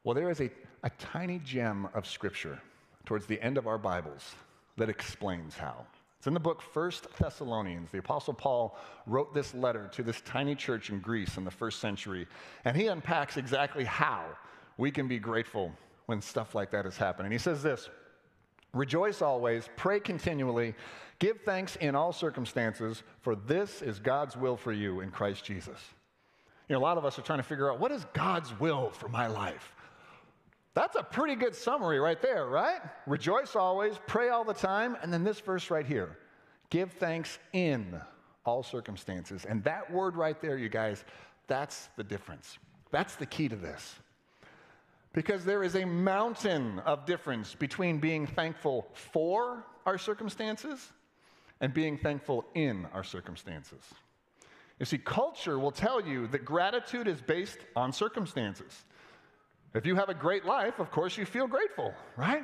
Well, 0.03 0.13
there 0.13 0.29
is 0.29 0.41
a, 0.41 0.51
a 0.83 0.91
tiny 0.99 1.39
gem 1.39 1.87
of 1.93 2.05
scripture 2.07 2.59
towards 3.05 3.25
the 3.25 3.41
end 3.41 3.57
of 3.57 3.67
our 3.67 3.77
Bibles 3.77 4.35
that 4.77 4.89
explains 4.89 5.55
how. 5.55 5.85
It's 6.23 6.27
in 6.29 6.33
the 6.33 6.39
book 6.39 6.61
First 6.61 7.09
Thessalonians. 7.19 7.91
The 7.91 7.97
Apostle 7.97 8.33
Paul 8.33 8.77
wrote 9.05 9.33
this 9.33 9.53
letter 9.53 9.89
to 9.91 10.03
this 10.03 10.21
tiny 10.21 10.55
church 10.55 10.89
in 10.89 11.01
Greece 11.01 11.35
in 11.35 11.43
the 11.43 11.51
first 11.51 11.81
century, 11.81 12.27
and 12.63 12.77
he 12.77 12.87
unpacks 12.87 13.35
exactly 13.35 13.83
how 13.83 14.23
we 14.77 14.89
can 14.89 15.09
be 15.09 15.19
grateful 15.19 15.73
when 16.05 16.21
stuff 16.21 16.55
like 16.55 16.71
that 16.71 16.85
is 16.85 16.95
happening. 16.95 17.29
He 17.29 17.37
says 17.37 17.61
this 17.61 17.89
Rejoice 18.71 19.21
always, 19.21 19.67
pray 19.75 19.99
continually, 19.99 20.75
give 21.19 21.41
thanks 21.41 21.75
in 21.75 21.93
all 21.93 22.13
circumstances, 22.13 23.03
for 23.19 23.35
this 23.35 23.81
is 23.81 23.99
God's 23.99 24.37
will 24.37 24.55
for 24.55 24.71
you 24.71 25.01
in 25.01 25.11
Christ 25.11 25.43
Jesus. 25.43 25.81
You 26.69 26.75
know, 26.75 26.79
a 26.79 26.83
lot 26.83 26.97
of 26.97 27.03
us 27.03 27.19
are 27.19 27.23
trying 27.23 27.39
to 27.39 27.43
figure 27.43 27.69
out 27.69 27.81
what 27.81 27.91
is 27.91 28.05
God's 28.13 28.57
will 28.61 28.91
for 28.91 29.09
my 29.09 29.27
life? 29.27 29.72
That's 30.75 30.95
a 30.95 31.03
pretty 31.03 31.35
good 31.35 31.55
summary 31.55 31.99
right 31.99 32.21
there, 32.21 32.47
right? 32.47 32.79
Rejoice 33.05 33.55
always, 33.55 33.95
pray 34.07 34.29
all 34.29 34.43
the 34.43 34.53
time, 34.53 34.97
and 35.01 35.13
then 35.13 35.23
this 35.23 35.39
verse 35.39 35.69
right 35.69 35.85
here 35.85 36.17
give 36.69 36.91
thanks 36.93 37.37
in 37.53 38.01
all 38.45 38.63
circumstances. 38.63 39.45
And 39.45 39.63
that 39.63 39.91
word 39.91 40.15
right 40.15 40.41
there, 40.41 40.57
you 40.57 40.69
guys, 40.69 41.05
that's 41.45 41.89
the 41.97 42.03
difference. 42.03 42.57
That's 42.89 43.15
the 43.15 43.27
key 43.27 43.47
to 43.49 43.55
this. 43.55 43.95
Because 45.13 45.45
there 45.45 45.61
is 45.63 45.75
a 45.75 45.85
mountain 45.85 46.79
of 46.79 47.05
difference 47.05 47.53
between 47.53 47.99
being 47.99 48.25
thankful 48.25 48.87
for 48.93 49.63
our 49.85 49.99
circumstances 49.99 50.91
and 51.61 51.73
being 51.73 51.97
thankful 51.97 52.45
in 52.55 52.87
our 52.93 53.03
circumstances. 53.03 53.83
You 54.79 54.87
see, 54.87 54.97
culture 54.97 55.59
will 55.59 55.71
tell 55.71 56.01
you 56.01 56.25
that 56.27 56.43
gratitude 56.43 57.07
is 57.07 57.21
based 57.21 57.59
on 57.75 57.93
circumstances. 57.93 58.83
If 59.73 59.85
you 59.85 59.95
have 59.95 60.09
a 60.09 60.13
great 60.13 60.45
life, 60.45 60.79
of 60.79 60.91
course 60.91 61.17
you 61.17 61.25
feel 61.25 61.47
grateful, 61.47 61.93
right? 62.15 62.43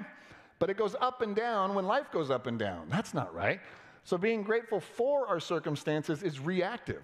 But 0.58 0.70
it 0.70 0.78
goes 0.78 0.96
up 1.00 1.22
and 1.22 1.36
down 1.36 1.76
when 1.76 1.86
life 1.86 2.12
goes 2.12 2.32
up 2.32 2.48
and 2.48 2.58
down. 2.58 2.88
That's 2.90 3.14
not 3.14 3.34
right. 3.34 3.60
So 4.04 4.18
being 4.18 4.44
grateful 4.44 4.80
for 4.80 5.28
our 5.28 5.40
circumstances 5.40 6.24
is 6.24 6.40
reactive, 6.40 7.04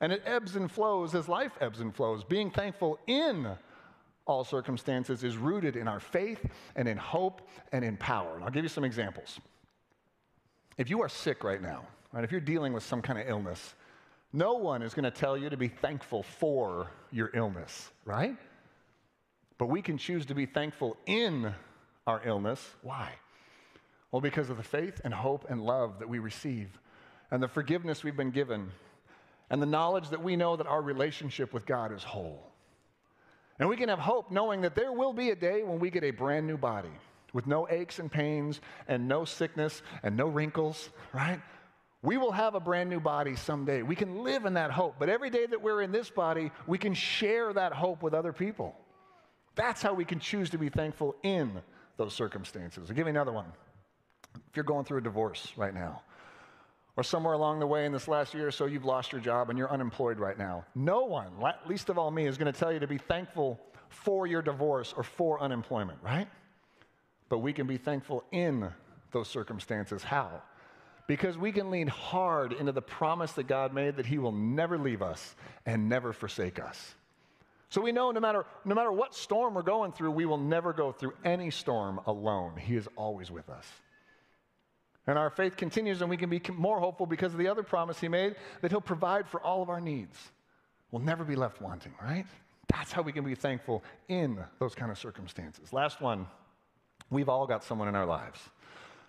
and 0.00 0.12
it 0.12 0.22
ebbs 0.24 0.56
and 0.56 0.70
flows 0.70 1.14
as 1.14 1.28
life 1.28 1.52
ebbs 1.60 1.80
and 1.80 1.94
flows. 1.94 2.22
Being 2.22 2.50
thankful 2.50 2.98
in 3.06 3.48
all 4.26 4.44
circumstances 4.44 5.24
is 5.24 5.36
rooted 5.36 5.76
in 5.76 5.88
our 5.88 6.00
faith 6.00 6.44
and 6.76 6.88
in 6.88 6.96
hope 6.96 7.48
and 7.72 7.84
in 7.84 7.96
power. 7.96 8.36
And 8.36 8.44
I'll 8.44 8.50
give 8.50 8.64
you 8.64 8.68
some 8.68 8.84
examples. 8.84 9.40
If 10.78 10.88
you 10.88 11.02
are 11.02 11.08
sick 11.08 11.44
right 11.44 11.60
now, 11.60 11.86
right, 12.12 12.24
if 12.24 12.32
you're 12.32 12.40
dealing 12.40 12.72
with 12.72 12.82
some 12.82 13.02
kind 13.02 13.18
of 13.18 13.28
illness, 13.28 13.74
no 14.32 14.54
one 14.54 14.82
is 14.82 14.94
going 14.94 15.04
to 15.04 15.10
tell 15.10 15.36
you 15.36 15.50
to 15.50 15.56
be 15.56 15.68
thankful 15.68 16.22
for 16.22 16.90
your 17.12 17.30
illness, 17.34 17.90
right? 18.04 18.36
But 19.58 19.66
we 19.66 19.82
can 19.82 19.98
choose 19.98 20.26
to 20.26 20.34
be 20.34 20.46
thankful 20.46 20.96
in 21.06 21.54
our 22.06 22.20
illness. 22.24 22.60
Why? 22.82 23.12
Well, 24.10 24.20
because 24.20 24.50
of 24.50 24.56
the 24.56 24.62
faith 24.62 25.00
and 25.04 25.12
hope 25.12 25.46
and 25.48 25.64
love 25.64 25.98
that 25.98 26.08
we 26.08 26.18
receive, 26.18 26.68
and 27.30 27.42
the 27.42 27.48
forgiveness 27.48 28.04
we've 28.04 28.16
been 28.16 28.30
given, 28.30 28.70
and 29.50 29.60
the 29.60 29.66
knowledge 29.66 30.10
that 30.10 30.22
we 30.22 30.36
know 30.36 30.56
that 30.56 30.66
our 30.66 30.82
relationship 30.82 31.52
with 31.52 31.66
God 31.66 31.92
is 31.92 32.02
whole. 32.02 32.50
And 33.58 33.68
we 33.68 33.76
can 33.76 33.88
have 33.88 33.98
hope 33.98 34.30
knowing 34.30 34.62
that 34.62 34.74
there 34.74 34.92
will 34.92 35.12
be 35.12 35.30
a 35.30 35.36
day 35.36 35.62
when 35.62 35.78
we 35.78 35.90
get 35.90 36.02
a 36.04 36.10
brand 36.10 36.46
new 36.46 36.56
body 36.56 36.90
with 37.32 37.46
no 37.46 37.68
aches 37.68 37.98
and 37.98 38.10
pains 38.10 38.60
and 38.88 39.06
no 39.08 39.24
sickness 39.24 39.82
and 40.02 40.16
no 40.16 40.26
wrinkles, 40.26 40.90
right? 41.12 41.40
We 42.02 42.16
will 42.16 42.32
have 42.32 42.54
a 42.54 42.60
brand 42.60 42.90
new 42.90 43.00
body 43.00 43.34
someday. 43.34 43.82
We 43.82 43.96
can 43.96 44.22
live 44.22 44.44
in 44.44 44.54
that 44.54 44.70
hope. 44.70 44.96
But 44.98 45.08
every 45.08 45.30
day 45.30 45.46
that 45.46 45.60
we're 45.60 45.82
in 45.82 45.90
this 45.90 46.10
body, 46.10 46.52
we 46.66 46.78
can 46.78 46.94
share 46.94 47.52
that 47.52 47.72
hope 47.72 48.02
with 48.02 48.14
other 48.14 48.32
people. 48.32 48.76
That's 49.54 49.82
how 49.82 49.94
we 49.94 50.04
can 50.04 50.18
choose 50.18 50.50
to 50.50 50.58
be 50.58 50.68
thankful 50.68 51.16
in 51.22 51.62
those 51.96 52.14
circumstances. 52.14 52.90
I'll 52.90 52.96
give 52.96 53.06
you 53.06 53.10
another 53.10 53.32
one. 53.32 53.46
If 54.50 54.56
you're 54.56 54.64
going 54.64 54.84
through 54.84 54.98
a 54.98 55.02
divorce 55.02 55.52
right 55.56 55.72
now, 55.72 56.02
or 56.96 57.02
somewhere 57.02 57.34
along 57.34 57.58
the 57.58 57.66
way 57.66 57.86
in 57.86 57.92
this 57.92 58.06
last 58.06 58.34
year 58.34 58.46
or 58.46 58.50
so, 58.50 58.66
you've 58.66 58.84
lost 58.84 59.12
your 59.12 59.20
job 59.20 59.50
and 59.50 59.58
you're 59.58 59.70
unemployed 59.70 60.18
right 60.18 60.38
now. 60.38 60.64
No 60.74 61.04
one, 61.04 61.32
least 61.66 61.88
of 61.88 61.98
all 61.98 62.10
me, 62.10 62.26
is 62.26 62.38
going 62.38 62.52
to 62.52 62.58
tell 62.58 62.72
you 62.72 62.78
to 62.78 62.86
be 62.86 62.98
thankful 62.98 63.60
for 63.88 64.26
your 64.26 64.42
divorce 64.42 64.94
or 64.96 65.02
for 65.02 65.40
unemployment, 65.40 65.98
right? 66.02 66.28
But 67.28 67.38
we 67.38 67.52
can 67.52 67.66
be 67.66 67.78
thankful 67.78 68.24
in 68.30 68.70
those 69.12 69.28
circumstances. 69.28 70.02
How? 70.02 70.42
Because 71.06 71.36
we 71.36 71.52
can 71.52 71.70
lean 71.70 71.88
hard 71.88 72.52
into 72.52 72.72
the 72.72 72.82
promise 72.82 73.32
that 73.32 73.46
God 73.46 73.74
made 73.74 73.96
that 73.96 74.06
He 74.06 74.18
will 74.18 74.32
never 74.32 74.78
leave 74.78 75.02
us 75.02 75.34
and 75.66 75.88
never 75.88 76.12
forsake 76.12 76.60
us. 76.60 76.94
So 77.74 77.80
we 77.80 77.90
know 77.90 78.12
no 78.12 78.20
matter, 78.20 78.46
no 78.64 78.72
matter 78.72 78.92
what 78.92 79.16
storm 79.16 79.54
we're 79.54 79.62
going 79.62 79.90
through, 79.90 80.12
we 80.12 80.26
will 80.26 80.38
never 80.38 80.72
go 80.72 80.92
through 80.92 81.14
any 81.24 81.50
storm 81.50 81.98
alone. 82.06 82.56
He 82.56 82.76
is 82.76 82.88
always 82.94 83.32
with 83.32 83.50
us. 83.50 83.66
And 85.08 85.18
our 85.18 85.28
faith 85.28 85.56
continues, 85.56 86.00
and 86.00 86.08
we 86.08 86.16
can 86.16 86.30
be 86.30 86.40
more 86.52 86.78
hopeful 86.78 87.04
because 87.04 87.32
of 87.32 87.38
the 87.40 87.48
other 87.48 87.64
promise 87.64 87.98
he 87.98 88.06
made 88.06 88.36
that 88.60 88.70
he'll 88.70 88.80
provide 88.80 89.28
for 89.28 89.40
all 89.40 89.60
of 89.60 89.70
our 89.70 89.80
needs. 89.80 90.16
We'll 90.92 91.02
never 91.02 91.24
be 91.24 91.34
left 91.34 91.60
wanting, 91.60 91.92
right? 92.00 92.26
That's 92.68 92.92
how 92.92 93.02
we 93.02 93.10
can 93.10 93.24
be 93.24 93.34
thankful 93.34 93.82
in 94.06 94.38
those 94.60 94.76
kind 94.76 94.92
of 94.92 94.96
circumstances. 94.96 95.72
Last 95.72 96.00
one 96.00 96.28
we've 97.10 97.28
all 97.28 97.44
got 97.44 97.64
someone 97.64 97.88
in 97.88 97.96
our 97.96 98.06
lives. 98.06 98.38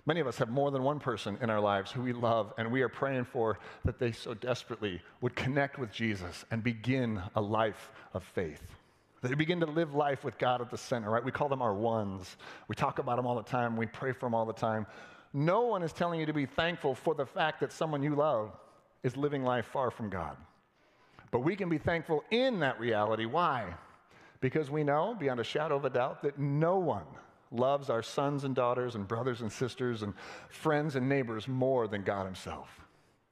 Many 0.08 0.20
of 0.20 0.28
us 0.28 0.38
have 0.38 0.50
more 0.50 0.70
than 0.70 0.84
one 0.84 1.00
person 1.00 1.38
in 1.42 1.50
our 1.50 1.60
lives 1.60 1.92
who 1.92 2.04
we 2.04 2.14
love, 2.14 2.54
and 2.58 2.72
we 2.72 2.84
are 2.84 2.90
praying 2.90 3.26
for 3.26 3.58
that 3.86 3.98
they 3.98 4.12
so 4.12 4.36
desperately 4.36 5.02
would 5.22 5.36
connect 5.36 5.80
with 5.80 5.92
Jesus 5.92 6.46
and 6.52 6.64
begin 6.64 7.22
a 7.36 7.42
life 7.42 7.92
of 8.14 8.24
faith. 8.24 8.62
They 9.24 9.34
begin 9.34 9.60
to 9.62 9.66
live 9.66 9.96
life 9.96 10.24
with 10.24 10.38
God 10.38 10.62
at 10.62 10.70
the 10.70 10.78
center, 10.78 11.10
right? 11.10 11.24
We 11.24 11.32
call 11.32 11.50
them 11.50 11.64
our 11.64 11.74
ones. 11.74 12.38
We 12.68 12.76
talk 12.76 13.00
about 13.00 13.16
them 13.16 13.26
all 13.26 13.36
the 13.36 13.42
time, 13.42 13.76
we 13.76 13.88
pray 13.88 14.12
for 14.12 14.28
them 14.28 14.36
all 14.36 14.46
the 14.46 14.54
time. 14.54 14.86
No 15.34 15.62
one 15.62 15.82
is 15.82 15.92
telling 15.92 16.20
you 16.20 16.28
to 16.28 16.34
be 16.34 16.46
thankful 16.46 16.94
for 16.94 17.16
the 17.16 17.26
fact 17.26 17.60
that 17.62 17.72
someone 17.72 18.04
you 18.04 18.16
love 18.16 18.52
is 19.02 19.18
living 19.18 19.44
life 19.44 19.66
far 19.66 19.90
from 19.90 20.10
God. 20.10 20.38
But 21.32 21.40
we 21.40 21.56
can 21.56 21.68
be 21.68 21.80
thankful 21.80 22.24
in 22.30 22.60
that 22.60 22.80
reality. 22.80 23.26
Why? 23.26 23.74
Because 24.40 24.70
we 24.70 24.84
know, 24.84 25.16
beyond 25.20 25.40
a 25.40 25.44
shadow 25.44 25.76
of 25.76 25.86
a 25.86 25.90
doubt, 25.90 26.22
that 26.22 26.38
no 26.38 26.78
one 26.78 27.06
loves 27.52 27.90
our 27.90 28.04
sons 28.04 28.44
and 28.44 28.56
daughters 28.56 28.96
and 28.96 29.08
brothers 29.08 29.42
and 29.42 29.52
sisters 29.52 30.02
and 30.02 30.14
friends 30.50 30.96
and 30.96 31.08
neighbors 31.08 31.48
more 31.48 31.88
than 31.88 32.04
God 32.04 32.26
Himself. 32.26 32.70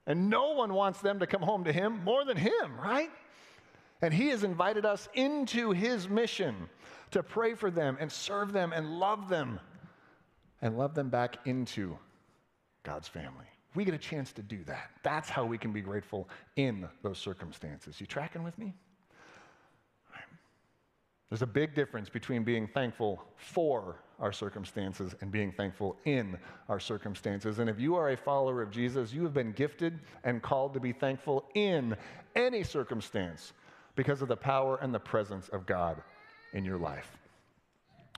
And 0.05 0.29
no 0.29 0.51
one 0.51 0.73
wants 0.73 1.01
them 1.01 1.19
to 1.19 1.27
come 1.27 1.41
home 1.41 1.63
to 1.63 1.73
Him 1.73 2.03
more 2.03 2.25
than 2.25 2.37
Him, 2.37 2.79
right? 2.81 3.09
And 4.01 4.13
He 4.13 4.29
has 4.29 4.43
invited 4.43 4.85
us 4.85 5.07
into 5.13 5.71
His 5.71 6.09
mission 6.09 6.69
to 7.11 7.23
pray 7.23 7.53
for 7.53 7.71
them 7.71 7.97
and 7.99 8.11
serve 8.11 8.51
them 8.51 8.73
and 8.73 8.99
love 8.99 9.29
them 9.29 9.59
and 10.61 10.77
love 10.77 10.95
them 10.95 11.09
back 11.09 11.37
into 11.45 11.97
God's 12.83 13.07
family. 13.07 13.45
we 13.75 13.85
get 13.85 13.93
a 13.93 13.97
chance 13.97 14.31
to 14.33 14.41
do 14.41 14.63
that. 14.65 14.91
That's 15.03 15.29
how 15.29 15.45
we 15.45 15.57
can 15.57 15.73
be 15.73 15.81
grateful 15.81 16.29
in 16.55 16.87
those 17.01 17.17
circumstances. 17.17 17.99
You 17.99 18.05
tracking 18.07 18.43
with 18.43 18.57
me? 18.57 18.73
There's 21.33 21.41
a 21.41 21.47
big 21.47 21.73
difference 21.73 22.09
between 22.09 22.43
being 22.43 22.67
thankful 22.67 23.23
for 23.37 24.02
our 24.23 24.31
circumstances 24.31 25.13
and 25.19 25.31
being 25.31 25.51
thankful 25.51 25.97
in 26.05 26.37
our 26.69 26.79
circumstances. 26.79 27.59
And 27.59 27.69
if 27.69 27.77
you 27.77 27.95
are 27.95 28.11
a 28.11 28.17
follower 28.17 28.61
of 28.61 28.71
Jesus, 28.71 29.11
you 29.11 29.21
have 29.23 29.33
been 29.33 29.51
gifted 29.51 29.99
and 30.23 30.41
called 30.41 30.73
to 30.75 30.79
be 30.79 30.93
thankful 30.93 31.43
in 31.55 31.93
any 32.33 32.63
circumstance 32.63 33.51
because 33.97 34.21
of 34.21 34.29
the 34.29 34.37
power 34.37 34.79
and 34.81 34.93
the 34.93 34.99
presence 34.99 35.49
of 35.49 35.65
God 35.65 36.01
in 36.53 36.63
your 36.63 36.77
life. 36.77 37.17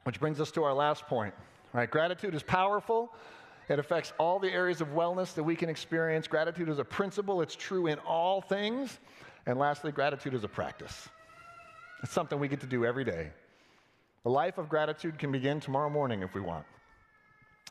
Which 0.04 0.20
brings 0.20 0.40
us 0.40 0.52
to 0.52 0.64
our 0.64 0.76
last 0.76 1.08
point. 1.08 1.34
Right? 1.74 1.90
Gratitude 1.90 2.36
is 2.36 2.44
powerful. 2.44 3.12
It 3.68 3.80
affects 3.80 4.14
all 4.20 4.38
the 4.38 4.52
areas 4.52 4.82
of 4.82 4.90
wellness 4.90 5.34
that 5.34 5.44
we 5.44 5.56
can 5.56 5.70
experience. 5.70 6.28
Gratitude 6.28 6.70
is 6.70 6.78
a 6.78 6.86
principle, 6.86 7.42
it's 7.42 7.56
true 7.56 7.88
in 7.88 7.98
all 8.00 8.42
things. 8.42 9.00
And 9.48 9.58
lastly, 9.58 9.92
gratitude 9.92 10.36
is 10.36 10.44
a 10.44 10.48
practice. 10.48 11.10
It's 12.04 12.14
something 12.14 12.40
we 12.40 12.48
get 12.48 12.62
to 12.62 12.68
do 12.68 12.86
every 12.86 13.04
day. 13.04 13.32
The 14.26 14.32
life 14.32 14.58
of 14.58 14.68
gratitude 14.68 15.20
can 15.20 15.32
begin 15.32 15.60
tomorrow 15.60 15.90
morning 15.90 16.24
if 16.24 16.34
we 16.34 16.42
want. 16.42 16.66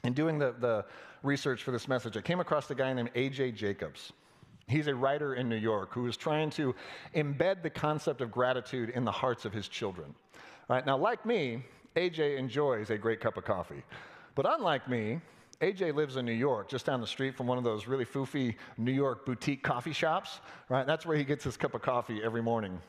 In 0.05 0.13
doing 0.13 0.39
the, 0.39 0.55
the 0.61 0.85
research 1.25 1.65
for 1.65 1.73
this 1.73 1.89
message, 1.89 2.17
I 2.17 2.21
came 2.21 2.39
across 2.39 2.71
a 2.71 2.77
guy 2.77 2.93
named 2.93 3.11
A.J. 3.17 3.53
Jacobs. 3.53 4.13
He's 4.69 4.87
a 4.87 4.95
writer 4.95 5.35
in 5.35 5.49
New 5.49 5.57
York 5.57 5.93
who 5.93 6.07
is 6.07 6.17
trying 6.17 6.51
to 6.51 6.73
embed 7.17 7.65
the 7.65 7.71
concept 7.71 8.21
of 8.21 8.31
gratitude 8.31 8.91
in 8.91 9.05
the 9.05 9.11
hearts 9.11 9.45
of 9.45 9.53
his 9.53 9.67
children. 9.67 10.15
All 10.71 10.77
right, 10.77 10.87
now, 10.87 10.97
like 10.97 11.27
me, 11.27 11.65
AJ 11.97 12.39
enjoys 12.39 12.91
a 12.91 12.99
great 12.99 13.19
cup 13.19 13.37
of 13.37 13.45
coffee. 13.45 13.83
But 14.37 14.47
unlike 14.49 14.89
me, 14.89 15.21
AJ 15.61 15.97
lives 15.97 16.17
in 16.19 16.25
New 16.25 16.33
York, 16.33 16.69
just 16.69 16.87
down 16.87 17.01
the 17.01 17.07
street 17.07 17.37
from 17.37 17.49
one 17.49 17.59
of 17.59 17.65
those 17.65 17.89
really 17.89 18.05
foofy 18.05 18.55
New 18.79 18.93
York 18.93 19.27
boutique 19.27 19.65
coffee 19.65 19.93
shops, 19.93 20.39
right? 20.69 20.87
That's 20.87 21.05
where 21.05 21.17
he 21.17 21.25
gets 21.25 21.43
his 21.43 21.57
cup 21.57 21.75
of 21.75 21.83
coffee 21.83 22.23
every 22.23 22.43
morning. 22.43 22.81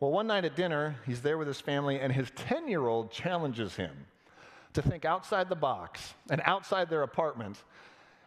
Well, 0.00 0.12
one 0.12 0.28
night 0.28 0.44
at 0.44 0.54
dinner, 0.54 0.96
he's 1.06 1.22
there 1.22 1.38
with 1.38 1.48
his 1.48 1.60
family, 1.60 1.98
and 1.98 2.12
his 2.12 2.30
10 2.36 2.68
year 2.68 2.86
old 2.86 3.10
challenges 3.10 3.74
him 3.74 3.90
to 4.74 4.82
think 4.82 5.04
outside 5.04 5.48
the 5.48 5.56
box 5.56 6.14
and 6.30 6.40
outside 6.44 6.88
their 6.88 7.02
apartment 7.02 7.64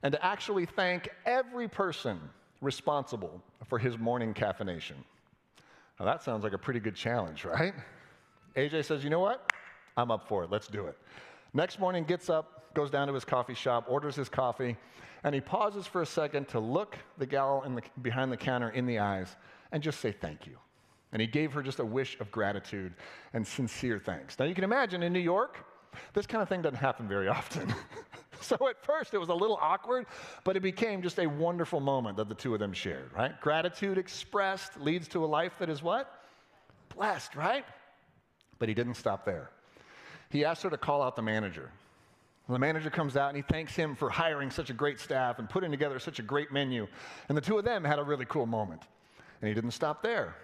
and 0.03 0.11
to 0.11 0.25
actually 0.25 0.65
thank 0.65 1.09
every 1.25 1.67
person 1.67 2.19
responsible 2.59 3.41
for 3.67 3.79
his 3.79 3.97
morning 3.97 4.33
caffeination. 4.33 4.95
Now, 5.99 6.05
that 6.05 6.23
sounds 6.23 6.43
like 6.43 6.53
a 6.53 6.57
pretty 6.57 6.79
good 6.79 6.95
challenge, 6.95 7.45
right? 7.45 7.73
AJ 8.55 8.85
says, 8.85 9.03
You 9.03 9.09
know 9.09 9.19
what? 9.19 9.51
I'm 9.95 10.11
up 10.11 10.27
for 10.27 10.43
it. 10.43 10.51
Let's 10.51 10.67
do 10.67 10.87
it. 10.87 10.97
Next 11.53 11.79
morning, 11.79 12.03
gets 12.03 12.29
up, 12.29 12.73
goes 12.73 12.89
down 12.89 13.07
to 13.07 13.13
his 13.13 13.25
coffee 13.25 13.53
shop, 13.53 13.85
orders 13.87 14.15
his 14.15 14.29
coffee, 14.29 14.75
and 15.23 15.35
he 15.35 15.41
pauses 15.41 15.85
for 15.85 16.01
a 16.01 16.05
second 16.05 16.47
to 16.49 16.59
look 16.59 16.97
the 17.17 17.25
gal 17.25 17.63
the, 17.67 17.81
behind 18.01 18.31
the 18.31 18.37
counter 18.37 18.69
in 18.69 18.85
the 18.85 18.99
eyes 18.99 19.35
and 19.71 19.83
just 19.83 19.99
say 19.99 20.11
thank 20.11 20.47
you. 20.47 20.57
And 21.13 21.21
he 21.21 21.27
gave 21.27 21.51
her 21.53 21.61
just 21.61 21.79
a 21.79 21.85
wish 21.85 22.19
of 22.19 22.31
gratitude 22.31 22.93
and 23.33 23.45
sincere 23.45 23.99
thanks. 23.99 24.39
Now, 24.39 24.45
you 24.45 24.55
can 24.55 24.63
imagine 24.63 25.03
in 25.03 25.11
New 25.11 25.19
York, 25.19 25.57
this 26.13 26.25
kind 26.25 26.41
of 26.41 26.49
thing 26.49 26.61
doesn't 26.61 26.77
happen 26.77 27.07
very 27.07 27.27
often. 27.27 27.73
so 28.41 28.57
at 28.69 28.83
first 28.83 29.13
it 29.13 29.17
was 29.17 29.29
a 29.29 29.33
little 29.33 29.57
awkward, 29.61 30.05
but 30.43 30.55
it 30.55 30.61
became 30.61 31.01
just 31.01 31.19
a 31.19 31.27
wonderful 31.27 31.79
moment 31.79 32.17
that 32.17 32.29
the 32.29 32.35
two 32.35 32.53
of 32.53 32.59
them 32.59 32.73
shared, 32.73 33.11
right? 33.13 33.39
Gratitude 33.41 33.97
expressed 33.97 34.79
leads 34.79 35.07
to 35.09 35.23
a 35.23 35.27
life 35.27 35.53
that 35.59 35.69
is 35.69 35.83
what? 35.83 36.23
Blessed, 36.95 37.35
right? 37.35 37.65
But 38.59 38.69
he 38.69 38.75
didn't 38.75 38.95
stop 38.95 39.25
there. 39.25 39.49
He 40.29 40.45
asked 40.45 40.63
her 40.63 40.69
to 40.69 40.77
call 40.77 41.01
out 41.01 41.15
the 41.15 41.21
manager. 41.21 41.71
the 42.47 42.59
manager 42.59 42.89
comes 42.89 43.17
out 43.17 43.29
and 43.29 43.35
he 43.35 43.43
thanks 43.43 43.75
him 43.75 43.95
for 43.95 44.09
hiring 44.09 44.49
such 44.49 44.69
a 44.69 44.73
great 44.73 44.99
staff 44.99 45.39
and 45.39 45.49
putting 45.49 45.71
together 45.71 45.99
such 45.99 46.19
a 46.19 46.21
great 46.21 46.51
menu. 46.51 46.87
And 47.27 47.37
the 47.37 47.41
two 47.41 47.57
of 47.57 47.65
them 47.65 47.83
had 47.83 47.99
a 47.99 48.03
really 48.03 48.25
cool 48.25 48.45
moment. 48.45 48.81
And 49.41 49.49
he 49.49 49.53
didn't 49.53 49.71
stop 49.71 50.01
there. 50.01 50.35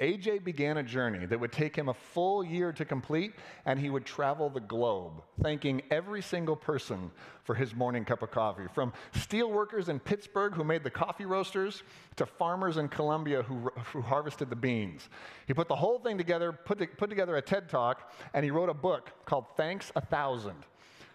AJ 0.00 0.44
began 0.44 0.76
a 0.76 0.82
journey 0.84 1.26
that 1.26 1.40
would 1.40 1.50
take 1.50 1.74
him 1.74 1.88
a 1.88 1.94
full 1.94 2.44
year 2.44 2.72
to 2.72 2.84
complete, 2.84 3.32
and 3.66 3.80
he 3.80 3.90
would 3.90 4.04
travel 4.04 4.48
the 4.48 4.60
globe, 4.60 5.22
thanking 5.42 5.82
every 5.90 6.22
single 6.22 6.54
person 6.54 7.10
for 7.42 7.56
his 7.56 7.74
morning 7.74 8.04
cup 8.04 8.22
of 8.22 8.30
coffee. 8.30 8.66
From 8.72 8.92
steelworkers 9.12 9.88
in 9.88 9.98
Pittsburgh 9.98 10.54
who 10.54 10.62
made 10.62 10.84
the 10.84 10.90
coffee 10.90 11.24
roasters 11.24 11.82
to 12.14 12.26
farmers 12.26 12.76
in 12.76 12.88
Colombia 12.88 13.42
who, 13.42 13.72
who 13.92 14.00
harvested 14.00 14.50
the 14.50 14.56
beans. 14.56 15.08
He 15.48 15.54
put 15.54 15.66
the 15.66 15.74
whole 15.74 15.98
thing 15.98 16.16
together, 16.16 16.52
put, 16.52 16.96
put 16.96 17.10
together 17.10 17.36
a 17.36 17.42
TED 17.42 17.68
talk, 17.68 18.12
and 18.34 18.44
he 18.44 18.52
wrote 18.52 18.68
a 18.68 18.74
book 18.74 19.10
called 19.24 19.46
Thanks 19.56 19.90
a 19.96 20.00
Thousand, 20.00 20.64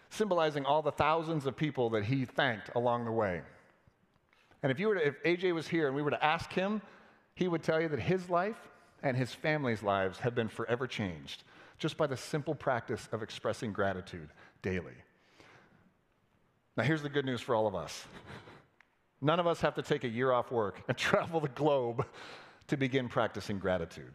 symbolizing 0.09 0.65
all 0.65 0.81
the 0.81 0.91
thousands 0.91 1.45
of 1.45 1.55
people 1.55 1.89
that 1.91 2.03
he 2.03 2.25
thanked 2.25 2.69
along 2.75 3.05
the 3.05 3.11
way. 3.13 3.43
And 4.61 4.73
if, 4.73 4.79
you 4.79 4.89
were 4.89 4.95
to, 4.95 5.07
if 5.07 5.23
AJ 5.23 5.53
was 5.53 5.69
here 5.69 5.87
and 5.87 5.95
we 5.95 6.01
were 6.01 6.11
to 6.11 6.23
ask 6.23 6.51
him, 6.51 6.81
he 7.35 7.47
would 7.47 7.63
tell 7.63 7.81
you 7.81 7.87
that 7.87 7.99
his 7.99 8.29
life 8.29 8.57
and 9.03 9.17
his 9.17 9.33
family's 9.33 9.83
lives 9.83 10.19
have 10.19 10.33
been 10.33 10.47
forever 10.47 10.87
changed 10.87 11.43
just 11.77 11.97
by 11.97 12.07
the 12.07 12.17
simple 12.17 12.55
practice 12.55 13.09
of 13.11 13.21
expressing 13.21 13.73
gratitude 13.73 14.29
daily. 14.61 14.93
Now, 16.77 16.83
here's 16.83 17.03
the 17.03 17.09
good 17.09 17.25
news 17.25 17.41
for 17.41 17.53
all 17.53 17.67
of 17.67 17.75
us 17.75 18.05
none 19.21 19.39
of 19.39 19.47
us 19.47 19.61
have 19.61 19.75
to 19.75 19.81
take 19.81 20.03
a 20.03 20.07
year 20.07 20.31
off 20.31 20.51
work 20.51 20.81
and 20.87 20.97
travel 21.09 21.39
the 21.39 21.49
globe 21.49 22.05
to 22.67 22.77
begin 22.77 23.07
practicing 23.09 23.59
gratitude. 23.59 24.13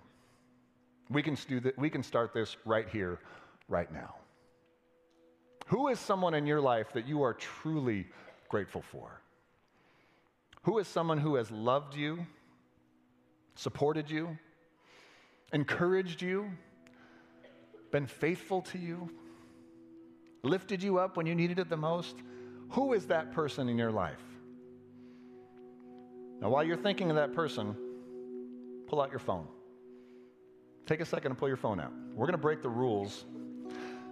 We 1.11 1.23
can, 1.23 1.37
do 1.49 1.73
we 1.77 1.89
can 1.89 2.03
start 2.03 2.35
this 2.35 2.57
right 2.65 2.89
here, 2.89 3.21
right 3.69 3.91
now. 3.93 4.17
Who 5.67 5.89
is 5.89 5.99
someone 5.99 6.35
in 6.35 6.47
your 6.47 6.61
life 6.61 6.93
that 6.95 7.07
you 7.07 7.23
are 7.23 7.35
truly 7.35 8.07
grateful 8.49 8.83
for? 8.83 9.21
Who 10.63 10.79
is 10.79 10.89
someone 10.89 11.19
who 11.19 11.37
has 11.37 11.51
loved 11.51 11.95
you, 11.95 12.27
supported 13.55 14.11
you, 14.11 14.39
encouraged 15.53 16.23
you, 16.23 16.51
been 17.91 18.07
faithful 18.07 18.63
to 18.63 18.79
you, 18.79 19.11
lifted 20.43 20.83
you 20.83 20.99
up 20.99 21.17
when 21.17 21.27
you 21.27 21.35
needed 21.35 21.59
it 21.59 21.69
the 21.69 21.77
most? 21.77 22.17
Who 22.71 22.93
is 22.93 23.07
that 23.07 23.33
person 23.33 23.69
in 23.69 23.79
your 23.79 23.91
life? 23.91 24.23
Now, 26.41 26.51
while 26.51 26.63
you're 26.63 26.77
thinking 26.77 27.11
of 27.11 27.17
that 27.17 27.33
person, 27.33 27.75
pull 28.87 29.01
out 29.01 29.11
your 29.11 29.19
phone. 29.19 29.47
Take 30.87 31.01
a 31.01 31.05
second 31.05 31.33
and 31.33 31.39
pull 31.39 31.49
your 31.49 31.57
phone 31.57 31.81
out. 31.81 31.93
We're 32.15 32.27
going 32.27 32.33
to 32.33 32.39
break 32.39 32.63
the 32.63 32.69
rules. 32.69 33.25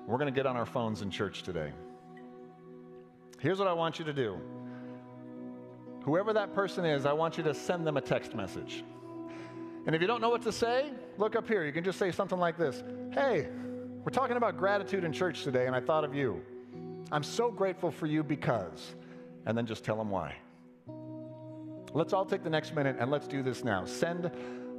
We're 0.07 0.19
going 0.19 0.33
to 0.33 0.37
get 0.37 0.47
on 0.47 0.57
our 0.57 0.67
phones 0.67 1.03
in 1.03 1.11
church 1.11 1.43
today. 1.43 1.73
Here's 3.39 3.59
what 3.59 3.69
I 3.69 3.73
want 3.73 3.99
you 3.99 4.05
to 4.07 4.13
do. 4.13 4.39
Whoever 6.05 6.33
that 6.33 6.55
person 6.55 6.85
is, 6.85 7.07
I 7.07 7.13
want 7.13 7.37
you 7.37 7.45
to 7.45 7.55
send 7.55 7.87
them 7.87 7.97
a 7.97 8.01
text 8.01 8.35
message. 8.35 8.85
And 9.87 9.95
if 9.95 10.01
you 10.01 10.07
don't 10.07 10.21
know 10.21 10.31
what 10.31 10.43
to 10.43 10.53
say, 10.53 10.91
look 11.19 11.37
up 11.37 11.49
here. 11.49 11.65
You 11.65 11.73
can 11.73 11.85
just 11.85 11.99
say 11.99 12.11
something 12.11 12.39
like 12.39 12.57
this 12.57 12.83
Hey, 13.13 13.49
we're 14.05 14.11
talking 14.11 14.37
about 14.37 14.57
gratitude 14.57 15.05
in 15.05 15.13
church 15.13 15.43
today, 15.43 15.67
and 15.67 15.75
I 15.75 15.81
thought 15.81 16.05
of 16.05 16.15
you. 16.15 16.43
I'm 17.13 17.23
so 17.23 17.51
grateful 17.51 17.91
for 17.91 18.07
you 18.07 18.23
because, 18.23 18.95
and 19.47 19.57
then 19.57 19.67
just 19.67 19.85
tell 19.85 19.97
them 19.97 20.11
why. 20.11 20.37
Let's 21.93 22.13
all 22.13 22.25
take 22.25 22.43
the 22.43 22.51
next 22.51 22.75
minute 22.75 22.97
and 22.99 23.11
let's 23.11 23.27
do 23.27 23.43
this 23.43 23.65
now. 23.65 23.85
Send 23.85 24.31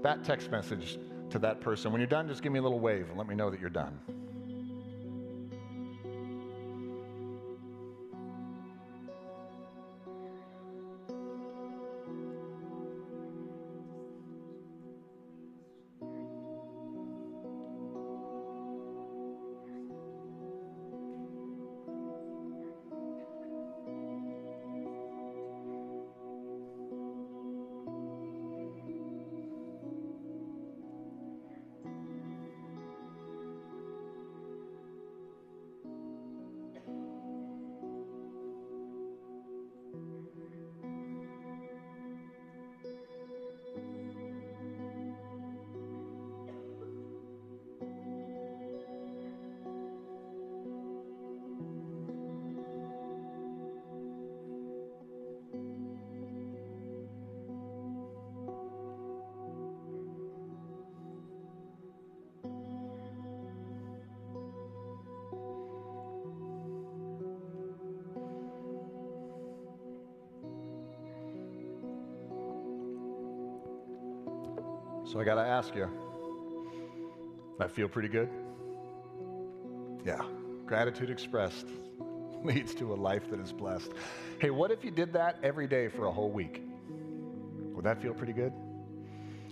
that 0.03 0.23
text 0.23 0.51
message 0.51 0.99
to 1.29 1.39
that 1.39 1.61
person. 1.61 1.91
When 1.91 1.99
you're 1.99 2.07
done, 2.07 2.27
just 2.27 2.43
give 2.43 2.51
me 2.51 2.59
a 2.59 2.61
little 2.61 2.79
wave 2.79 3.09
and 3.09 3.17
let 3.17 3.27
me 3.27 3.35
know 3.35 3.49
that 3.49 3.59
you're 3.59 3.69
done. 3.69 3.99
So 75.07 75.21
I 75.21 75.23
got 75.23 75.35
to 75.35 75.41
ask 75.41 75.73
you, 75.73 75.89
that 77.59 77.71
feel 77.71 77.87
pretty 77.87 78.09
good? 78.09 78.29
Yeah, 80.05 80.21
gratitude 80.65 81.09
expressed 81.09 81.67
leads 82.43 82.75
to 82.75 82.93
a 82.93 82.95
life 82.95 83.29
that 83.29 83.39
is 83.39 83.53
blessed. 83.53 83.93
Hey, 84.39 84.49
what 84.49 84.69
if 84.69 84.83
you 84.83 84.91
did 84.91 85.13
that 85.13 85.39
every 85.43 85.65
day 85.65 85.87
for 85.87 86.07
a 86.07 86.11
whole 86.11 86.29
week? 86.29 86.61
Would 87.73 87.85
that 87.85 88.01
feel 88.01 88.13
pretty 88.13 88.33
good? 88.33 88.51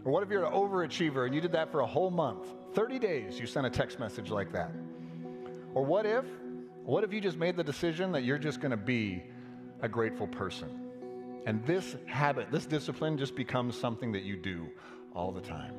Or 0.03 0.11
what 0.11 0.23
if 0.23 0.29
you're 0.29 0.43
an 0.43 0.51
overachiever 0.51 1.25
and 1.25 1.33
you 1.33 1.39
did 1.39 1.53
that 1.53 1.71
for 1.71 1.79
a 1.79 1.87
whole 1.87 2.11
month? 2.11 2.45
30 2.73 2.99
days, 2.99 3.39
you 3.39 3.47
sent 3.47 3.65
a 3.65 3.69
text 3.69 3.97
message 3.97 4.29
like 4.29 4.51
that. 4.51 4.71
Or 5.73 5.85
what 5.85 6.05
if, 6.05 6.25
what 6.83 7.05
if 7.05 7.13
you 7.13 7.21
just 7.21 7.37
made 7.37 7.55
the 7.55 7.63
decision 7.63 8.11
that 8.11 8.25
you're 8.25 8.37
just 8.37 8.59
going 8.59 8.71
to 8.71 8.77
be 8.77 9.23
a 9.81 9.87
grateful 9.87 10.27
person? 10.27 10.81
And 11.45 11.65
this 11.65 11.95
habit, 12.07 12.51
this 12.51 12.65
discipline 12.65 13.17
just 13.17 13.35
becomes 13.35 13.79
something 13.79 14.11
that 14.11 14.23
you 14.23 14.35
do 14.35 14.67
all 15.15 15.31
the 15.31 15.41
time. 15.41 15.73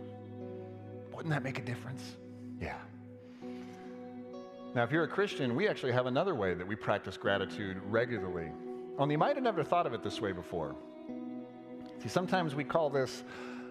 Wouldn't 1.12 1.33
that 1.33 1.42
make 1.42 1.59
a 1.59 1.62
difference? 1.62 2.16
Yeah. 2.61 2.79
Now, 4.75 4.83
if 4.83 4.90
you're 4.90 5.05
a 5.05 5.09
Christian, 5.09 5.55
we 5.55 5.68
actually 5.68 5.92
have 5.92 6.07
another 6.07 6.35
way 6.35 6.55
that 6.55 6.66
we 6.66 6.75
practice 6.77 7.16
gratitude 7.16 7.81
regularly. 7.87 8.51
Only 8.99 9.14
you 9.14 9.18
might 9.18 9.37
have 9.37 9.42
never 9.44 9.64
thought 9.64 9.87
of 9.87 9.94
it 9.94 10.03
this 10.03 10.20
way 10.20 10.33
before. 10.33 10.75
See, 12.03 12.09
sometimes 12.09 12.55
we 12.55 12.64
call 12.64 12.90
this 12.90 13.25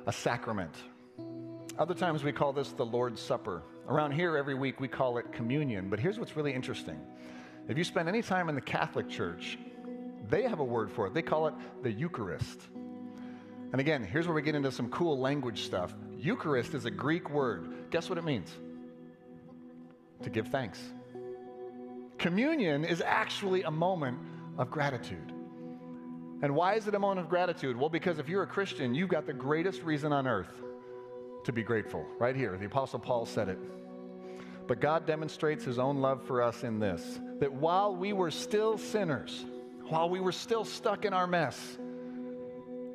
a 0.07 0.11
sacrament. 0.11 0.73
Other 1.77 1.93
times 1.93 2.23
we 2.23 2.31
call 2.31 2.53
this 2.53 2.71
the 2.71 2.85
Lord's 2.85 3.21
Supper. 3.21 3.61
Around 3.87 4.13
here, 4.13 4.37
every 4.37 4.55
week, 4.55 4.79
we 4.79 4.87
call 4.87 5.17
it 5.17 5.31
communion. 5.31 5.89
But 5.89 5.99
here's 5.99 6.17
what's 6.17 6.35
really 6.35 6.53
interesting 6.53 6.99
if 7.67 7.77
you 7.77 7.83
spend 7.83 8.07
any 8.07 8.21
time 8.21 8.49
in 8.49 8.55
the 8.55 8.61
Catholic 8.61 9.09
Church, 9.09 9.57
they 10.29 10.43
have 10.43 10.59
a 10.59 10.63
word 10.63 10.91
for 10.91 11.07
it. 11.07 11.13
They 11.13 11.21
call 11.21 11.47
it 11.47 11.53
the 11.83 11.91
Eucharist. 11.91 12.61
And 13.71 13.81
again, 13.81 14.03
here's 14.03 14.27
where 14.27 14.35
we 14.35 14.41
get 14.41 14.55
into 14.55 14.71
some 14.71 14.89
cool 14.89 15.19
language 15.19 15.63
stuff. 15.63 15.93
Eucharist 16.17 16.73
is 16.73 16.85
a 16.85 16.91
Greek 16.91 17.29
word. 17.29 17.89
Guess 17.91 18.09
what 18.09 18.17
it 18.17 18.23
means? 18.23 18.51
To 20.23 20.29
give 20.29 20.47
thanks. 20.47 20.79
Communion 22.17 22.85
is 22.85 23.01
actually 23.01 23.63
a 23.63 23.71
moment 23.71 24.17
of 24.57 24.71
gratitude. 24.71 25.31
And 26.41 26.55
why 26.55 26.75
is 26.75 26.87
it 26.87 26.95
a 26.95 26.99
moment 26.99 27.21
of 27.21 27.29
gratitude? 27.29 27.77
Well, 27.77 27.89
because 27.89 28.19
if 28.19 28.29
you're 28.29 28.43
a 28.43 28.47
Christian, 28.47 28.93
you've 28.93 29.09
got 29.09 29.25
the 29.25 29.33
greatest 29.33 29.83
reason 29.83 30.13
on 30.13 30.27
earth 30.27 30.61
to 31.43 31.51
be 31.51 31.63
grateful. 31.63 32.05
Right 32.19 32.35
here, 32.35 32.57
the 32.57 32.65
Apostle 32.65 32.99
Paul 32.99 33.25
said 33.25 33.49
it. 33.49 33.59
But 34.67 34.79
God 34.79 35.05
demonstrates 35.05 35.63
his 35.63 35.77
own 35.77 36.01
love 36.01 36.23
for 36.25 36.41
us 36.41 36.63
in 36.63 36.79
this 36.79 37.19
that 37.39 37.51
while 37.51 37.95
we 37.95 38.13
were 38.13 38.31
still 38.31 38.77
sinners, 38.77 39.45
while 39.87 40.09
we 40.09 40.19
were 40.19 40.31
still 40.31 40.65
stuck 40.65 41.05
in 41.05 41.13
our 41.13 41.27
mess, 41.27 41.77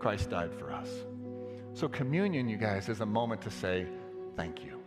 Christ 0.01 0.31
died 0.31 0.53
for 0.55 0.73
us. 0.73 0.89
So, 1.75 1.89
communion, 1.89 2.49
you 2.49 2.57
guys, 2.57 2.89
is 2.89 3.01
a 3.01 3.07
moment 3.07 3.43
to 3.43 3.51
say 3.51 3.87
thank 4.35 4.65
you. 4.65 4.81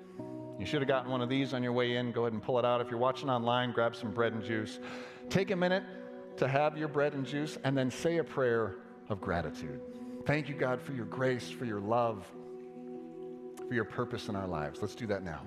You 0.60 0.66
should 0.66 0.82
have 0.82 0.88
gotten 0.88 1.12
one 1.12 1.22
of 1.22 1.30
these 1.30 1.54
on 1.54 1.64
your 1.64 1.72
way 1.72 1.96
in. 1.96 2.12
Go 2.12 2.24
ahead 2.24 2.34
and 2.34 2.42
pull 2.42 2.60
it 2.60 2.66
out. 2.66 2.82
If 2.82 2.90
you're 2.90 3.00
watching 3.00 3.30
online, 3.30 3.72
grab 3.72 3.96
some 3.96 4.12
bread 4.12 4.34
and 4.34 4.44
juice. 4.44 4.80
Take 5.30 5.52
a 5.52 5.56
minute 5.56 5.84
to 6.38 6.48
have 6.48 6.78
your 6.78 6.88
bread 6.88 7.14
and 7.14 7.26
juice 7.26 7.58
and 7.64 7.78
then 7.78 7.90
say 7.90 8.18
a 8.18 8.24
prayer 8.24 8.76
of 9.10 9.22
gratitude. 9.22 9.80
Thank 10.26 10.50
you, 10.50 10.56
God, 10.56 10.82
for 10.82 10.94
your 10.94 11.06
grace, 11.06 11.50
for 11.50 11.66
your 11.66 11.80
love, 11.80 12.26
for 13.68 13.74
your 13.74 13.86
purpose 13.86 14.30
in 14.30 14.36
our 14.36 14.48
lives. 14.48 14.82
Let's 14.82 14.96
do 14.96 15.08
that 15.08 15.24
now. 15.24 15.42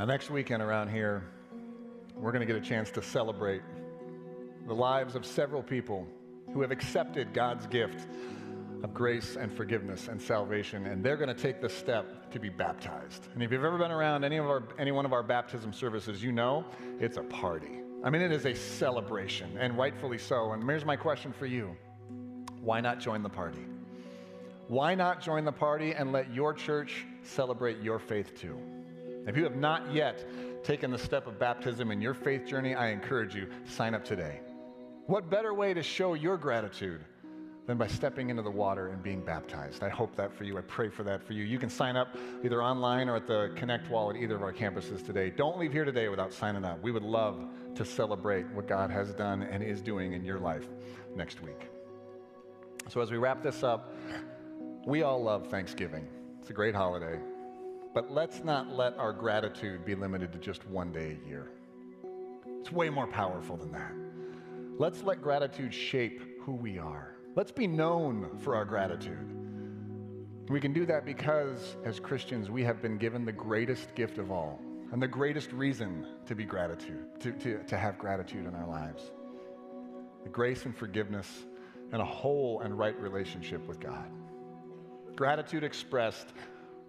Now, 0.00 0.06
next 0.06 0.30
weekend 0.30 0.62
around 0.62 0.88
here, 0.88 1.22
we're 2.16 2.32
going 2.32 2.40
to 2.40 2.46
get 2.46 2.56
a 2.56 2.66
chance 2.66 2.90
to 2.92 3.02
celebrate 3.02 3.60
the 4.66 4.74
lives 4.74 5.14
of 5.14 5.26
several 5.26 5.62
people 5.62 6.06
who 6.54 6.62
have 6.62 6.70
accepted 6.70 7.34
God's 7.34 7.66
gift 7.66 8.08
of 8.82 8.94
grace 8.94 9.36
and 9.36 9.52
forgiveness 9.52 10.08
and 10.08 10.18
salvation, 10.18 10.86
and 10.86 11.04
they're 11.04 11.18
going 11.18 11.28
to 11.28 11.34
take 11.34 11.60
the 11.60 11.68
step 11.68 12.32
to 12.32 12.40
be 12.40 12.48
baptized. 12.48 13.28
And 13.34 13.42
if 13.42 13.52
you've 13.52 13.62
ever 13.62 13.76
been 13.76 13.90
around 13.90 14.24
any 14.24 14.38
of 14.38 14.46
our 14.46 14.62
any 14.78 14.90
one 14.90 15.04
of 15.04 15.12
our 15.12 15.22
baptism 15.22 15.70
services, 15.70 16.24
you 16.24 16.32
know 16.32 16.64
it's 16.98 17.18
a 17.18 17.24
party. 17.24 17.82
I 18.02 18.08
mean, 18.08 18.22
it 18.22 18.32
is 18.32 18.46
a 18.46 18.54
celebration, 18.54 19.54
and 19.58 19.76
rightfully 19.76 20.16
so. 20.16 20.52
And 20.52 20.62
here's 20.62 20.86
my 20.86 20.96
question 20.96 21.30
for 21.30 21.44
you: 21.44 21.76
Why 22.62 22.80
not 22.80 23.00
join 23.00 23.22
the 23.22 23.28
party? 23.28 23.66
Why 24.66 24.94
not 24.94 25.20
join 25.20 25.44
the 25.44 25.52
party 25.52 25.92
and 25.92 26.10
let 26.10 26.32
your 26.32 26.54
church 26.54 27.04
celebrate 27.22 27.82
your 27.82 27.98
faith 27.98 28.40
too? 28.40 28.58
If 29.26 29.36
you 29.36 29.44
have 29.44 29.56
not 29.56 29.92
yet 29.92 30.24
taken 30.64 30.90
the 30.90 30.98
step 30.98 31.26
of 31.26 31.38
baptism 31.38 31.90
in 31.90 32.00
your 32.00 32.14
faith 32.14 32.46
journey, 32.46 32.74
I 32.74 32.88
encourage 32.88 33.34
you, 33.34 33.46
to 33.46 33.70
sign 33.70 33.94
up 33.94 34.04
today. 34.04 34.40
What 35.06 35.30
better 35.30 35.54
way 35.54 35.74
to 35.74 35.82
show 35.82 36.14
your 36.14 36.36
gratitude 36.36 37.04
than 37.66 37.76
by 37.76 37.86
stepping 37.86 38.30
into 38.30 38.42
the 38.42 38.50
water 38.50 38.88
and 38.88 39.02
being 39.02 39.20
baptized? 39.20 39.82
I 39.82 39.88
hope 39.88 40.14
that 40.16 40.32
for 40.32 40.44
you. 40.44 40.56
I 40.56 40.62
pray 40.62 40.88
for 40.88 41.02
that 41.04 41.22
for 41.22 41.32
you. 41.32 41.44
You 41.44 41.58
can 41.58 41.68
sign 41.68 41.96
up 41.96 42.16
either 42.44 42.62
online 42.62 43.08
or 43.08 43.16
at 43.16 43.26
the 43.26 43.52
Connect 43.56 43.90
wall 43.90 44.10
at 44.10 44.16
either 44.16 44.36
of 44.36 44.42
our 44.42 44.52
campuses 44.52 45.04
today. 45.04 45.30
Don't 45.30 45.58
leave 45.58 45.72
here 45.72 45.84
today 45.84 46.08
without 46.08 46.32
signing 46.32 46.64
up. 46.64 46.80
We 46.82 46.92
would 46.92 47.02
love 47.02 47.44
to 47.74 47.84
celebrate 47.84 48.46
what 48.48 48.66
God 48.66 48.90
has 48.90 49.12
done 49.12 49.42
and 49.42 49.62
is 49.62 49.80
doing 49.80 50.12
in 50.12 50.24
your 50.24 50.38
life 50.38 50.66
next 51.14 51.42
week. 51.42 51.68
So, 52.88 53.00
as 53.00 53.10
we 53.10 53.18
wrap 53.18 53.42
this 53.42 53.62
up, 53.62 53.94
we 54.86 55.02
all 55.02 55.22
love 55.22 55.48
Thanksgiving. 55.48 56.08
It's 56.40 56.50
a 56.50 56.54
great 56.54 56.74
holiday. 56.74 57.18
But 57.92 58.10
let's 58.10 58.44
not 58.44 58.70
let 58.70 58.96
our 58.98 59.12
gratitude 59.12 59.84
be 59.84 59.94
limited 59.94 60.32
to 60.32 60.38
just 60.38 60.66
one 60.66 60.92
day 60.92 61.18
a 61.24 61.28
year. 61.28 61.50
It's 62.60 62.70
way 62.70 62.88
more 62.88 63.06
powerful 63.06 63.56
than 63.56 63.72
that. 63.72 63.92
Let's 64.78 65.02
let 65.02 65.20
gratitude 65.20 65.74
shape 65.74 66.22
who 66.42 66.52
we 66.52 66.78
are. 66.78 67.16
Let's 67.34 67.52
be 67.52 67.66
known 67.66 68.38
for 68.38 68.54
our 68.54 68.64
gratitude. 68.64 69.36
We 70.48 70.60
can 70.60 70.72
do 70.72 70.86
that 70.86 71.04
because, 71.04 71.76
as 71.84 72.00
Christians, 72.00 72.50
we 72.50 72.64
have 72.64 72.82
been 72.82 72.98
given 72.98 73.24
the 73.24 73.32
greatest 73.32 73.94
gift 73.94 74.18
of 74.18 74.30
all 74.30 74.60
and 74.92 75.00
the 75.00 75.08
greatest 75.08 75.52
reason 75.52 76.06
to 76.26 76.34
be 76.34 76.44
gratitude, 76.44 77.20
to, 77.20 77.32
to, 77.32 77.62
to 77.64 77.78
have 77.78 77.98
gratitude 77.98 78.46
in 78.46 78.54
our 78.54 78.66
lives 78.66 79.10
the 80.22 80.28
grace 80.28 80.66
and 80.66 80.76
forgiveness 80.76 81.46
and 81.92 82.02
a 82.02 82.04
whole 82.04 82.60
and 82.60 82.78
right 82.78 82.98
relationship 83.00 83.66
with 83.66 83.80
God. 83.80 84.10
Gratitude 85.16 85.64
expressed 85.64 86.28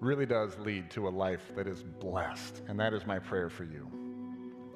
really 0.01 0.25
does 0.25 0.57
lead 0.57 0.89
to 0.89 1.07
a 1.07 1.09
life 1.09 1.53
that 1.55 1.67
is 1.67 1.83
blessed. 1.83 2.61
And 2.67 2.77
that 2.79 2.93
is 2.93 3.05
my 3.05 3.19
prayer 3.19 3.49
for 3.49 3.63
you. 3.63 3.89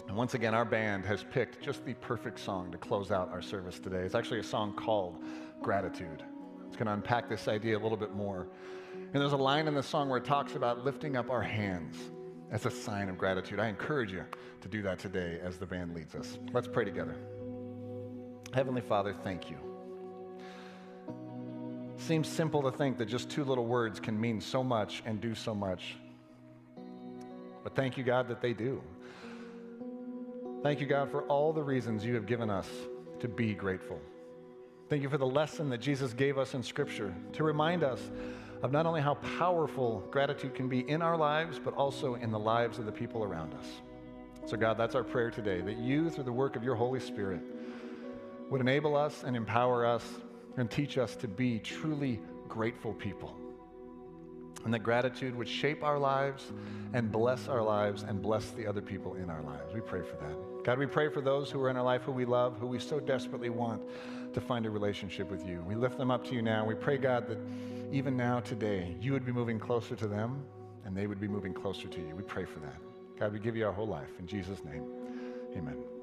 And 0.07 0.15
once 0.15 0.35
again, 0.35 0.53
our 0.53 0.65
band 0.65 1.03
has 1.05 1.25
picked 1.31 1.61
just 1.61 1.83
the 1.83 1.95
perfect 1.95 2.39
song 2.39 2.71
to 2.71 2.77
close 2.77 3.11
out 3.11 3.29
our 3.31 3.41
service 3.41 3.79
today. 3.79 3.97
It's 3.97 4.13
actually 4.13 4.39
a 4.39 4.43
song 4.43 4.73
called 4.73 5.17
Gratitude. 5.63 6.23
It's 6.67 6.75
going 6.75 6.85
to 6.85 6.93
unpack 6.93 7.27
this 7.27 7.47
idea 7.47 7.75
a 7.75 7.81
little 7.81 7.97
bit 7.97 8.13
more. 8.13 8.47
And 8.93 9.21
there's 9.21 9.33
a 9.33 9.37
line 9.37 9.67
in 9.67 9.73
the 9.73 9.83
song 9.83 10.09
where 10.09 10.19
it 10.19 10.25
talks 10.25 10.55
about 10.55 10.85
lifting 10.85 11.17
up 11.17 11.31
our 11.31 11.41
hands 11.41 11.97
as 12.51 12.67
a 12.67 12.71
sign 12.71 13.09
of 13.09 13.17
gratitude. 13.17 13.59
I 13.59 13.67
encourage 13.67 14.11
you 14.11 14.23
to 14.61 14.67
do 14.67 14.83
that 14.83 14.99
today 14.99 15.39
as 15.43 15.57
the 15.57 15.65
band 15.65 15.95
leads 15.95 16.13
us. 16.13 16.37
Let's 16.53 16.67
pray 16.67 16.85
together. 16.85 17.15
Heavenly 18.53 18.81
Father, 18.81 19.15
thank 19.23 19.49
you. 19.49 19.74
Seems 21.97 22.27
simple 22.27 22.61
to 22.63 22.71
think 22.71 22.97
that 22.97 23.05
just 23.05 23.29
two 23.29 23.43
little 23.43 23.65
words 23.65 23.99
can 23.99 24.19
mean 24.19 24.41
so 24.41 24.63
much 24.63 25.01
and 25.05 25.21
do 25.21 25.33
so 25.33 25.55
much. 25.55 25.95
But 27.63 27.75
thank 27.75 27.97
you, 27.97 28.03
God, 28.03 28.27
that 28.27 28.41
they 28.41 28.53
do. 28.53 28.81
Thank 30.61 30.79
you, 30.79 30.85
God, 30.85 31.09
for 31.09 31.23
all 31.23 31.53
the 31.53 31.63
reasons 31.63 32.05
you 32.05 32.15
have 32.15 32.25
given 32.25 32.49
us 32.49 32.67
to 33.19 33.27
be 33.27 33.53
grateful. 33.53 33.99
Thank 34.89 35.01
you 35.01 35.09
for 35.09 35.17
the 35.17 35.25
lesson 35.25 35.69
that 35.69 35.79
Jesus 35.79 36.13
gave 36.13 36.37
us 36.37 36.53
in 36.53 36.61
Scripture 36.61 37.13
to 37.33 37.43
remind 37.43 37.83
us 37.83 37.99
of 38.61 38.71
not 38.71 38.85
only 38.85 39.01
how 39.01 39.15
powerful 39.37 40.03
gratitude 40.11 40.53
can 40.53 40.67
be 40.67 40.87
in 40.89 41.01
our 41.01 41.17
lives, 41.17 41.59
but 41.63 41.73
also 41.75 42.15
in 42.15 42.31
the 42.31 42.39
lives 42.39 42.77
of 42.77 42.85
the 42.85 42.91
people 42.91 43.23
around 43.23 43.53
us. 43.53 43.65
So, 44.45 44.57
God, 44.57 44.77
that's 44.77 44.93
our 44.95 45.03
prayer 45.03 45.31
today 45.31 45.61
that 45.61 45.77
you, 45.77 46.09
through 46.09 46.25
the 46.25 46.31
work 46.31 46.55
of 46.55 46.63
your 46.63 46.75
Holy 46.75 46.99
Spirit, 46.99 47.41
would 48.49 48.61
enable 48.61 48.95
us 48.95 49.23
and 49.23 49.35
empower 49.35 49.85
us 49.85 50.03
and 50.57 50.69
teach 50.69 50.97
us 50.97 51.15
to 51.17 51.27
be 51.27 51.59
truly 51.59 52.19
grateful 52.47 52.93
people. 52.93 53.35
And 54.63 54.73
that 54.73 54.79
gratitude 54.79 55.35
would 55.35 55.47
shape 55.47 55.83
our 55.83 55.99
lives 55.99 56.51
and 56.93 57.11
bless 57.11 57.47
our 57.47 57.61
lives 57.61 58.03
and 58.03 58.21
bless 58.21 58.49
the 58.51 58.65
other 58.65 58.81
people 58.81 59.13
in 59.13 59.29
our 59.29 59.43
lives. 59.43 59.73
We 59.73 59.81
pray 59.81 60.01
for 60.01 60.15
that. 60.15 60.63
God, 60.63 60.79
we 60.79 60.87
pray 60.87 61.09
for 61.09 61.21
those 61.21 61.51
who 61.51 61.61
are 61.61 61.69
in 61.69 61.77
our 61.77 61.83
life 61.83 62.01
who 62.01 62.11
we 62.11 62.25
love, 62.25 62.57
who 62.57 62.65
we 62.65 62.79
so 62.79 62.99
desperately 62.99 63.51
want 63.51 63.83
to 64.33 64.41
find 64.41 64.65
a 64.65 64.69
relationship 64.69 65.29
with 65.29 65.47
you. 65.47 65.63
We 65.67 65.75
lift 65.75 65.99
them 65.99 66.09
up 66.09 66.25
to 66.25 66.33
you 66.33 66.41
now. 66.41 66.65
We 66.65 66.73
pray, 66.73 66.97
God, 66.97 67.27
that 67.27 67.37
even 67.91 68.17
now, 68.17 68.39
today, 68.39 68.95
you 68.99 69.13
would 69.13 69.25
be 69.25 69.31
moving 69.31 69.59
closer 69.59 69.95
to 69.95 70.07
them 70.07 70.43
and 70.83 70.97
they 70.97 71.05
would 71.05 71.19
be 71.19 71.27
moving 71.27 71.53
closer 71.53 71.87
to 71.87 71.99
you. 71.99 72.15
We 72.15 72.23
pray 72.23 72.45
for 72.45 72.59
that. 72.59 72.77
God, 73.19 73.33
we 73.33 73.39
give 73.39 73.55
you 73.55 73.65
our 73.65 73.71
whole 73.71 73.87
life. 73.87 74.09
In 74.19 74.25
Jesus' 74.25 74.63
name, 74.63 74.83
amen. 75.55 75.94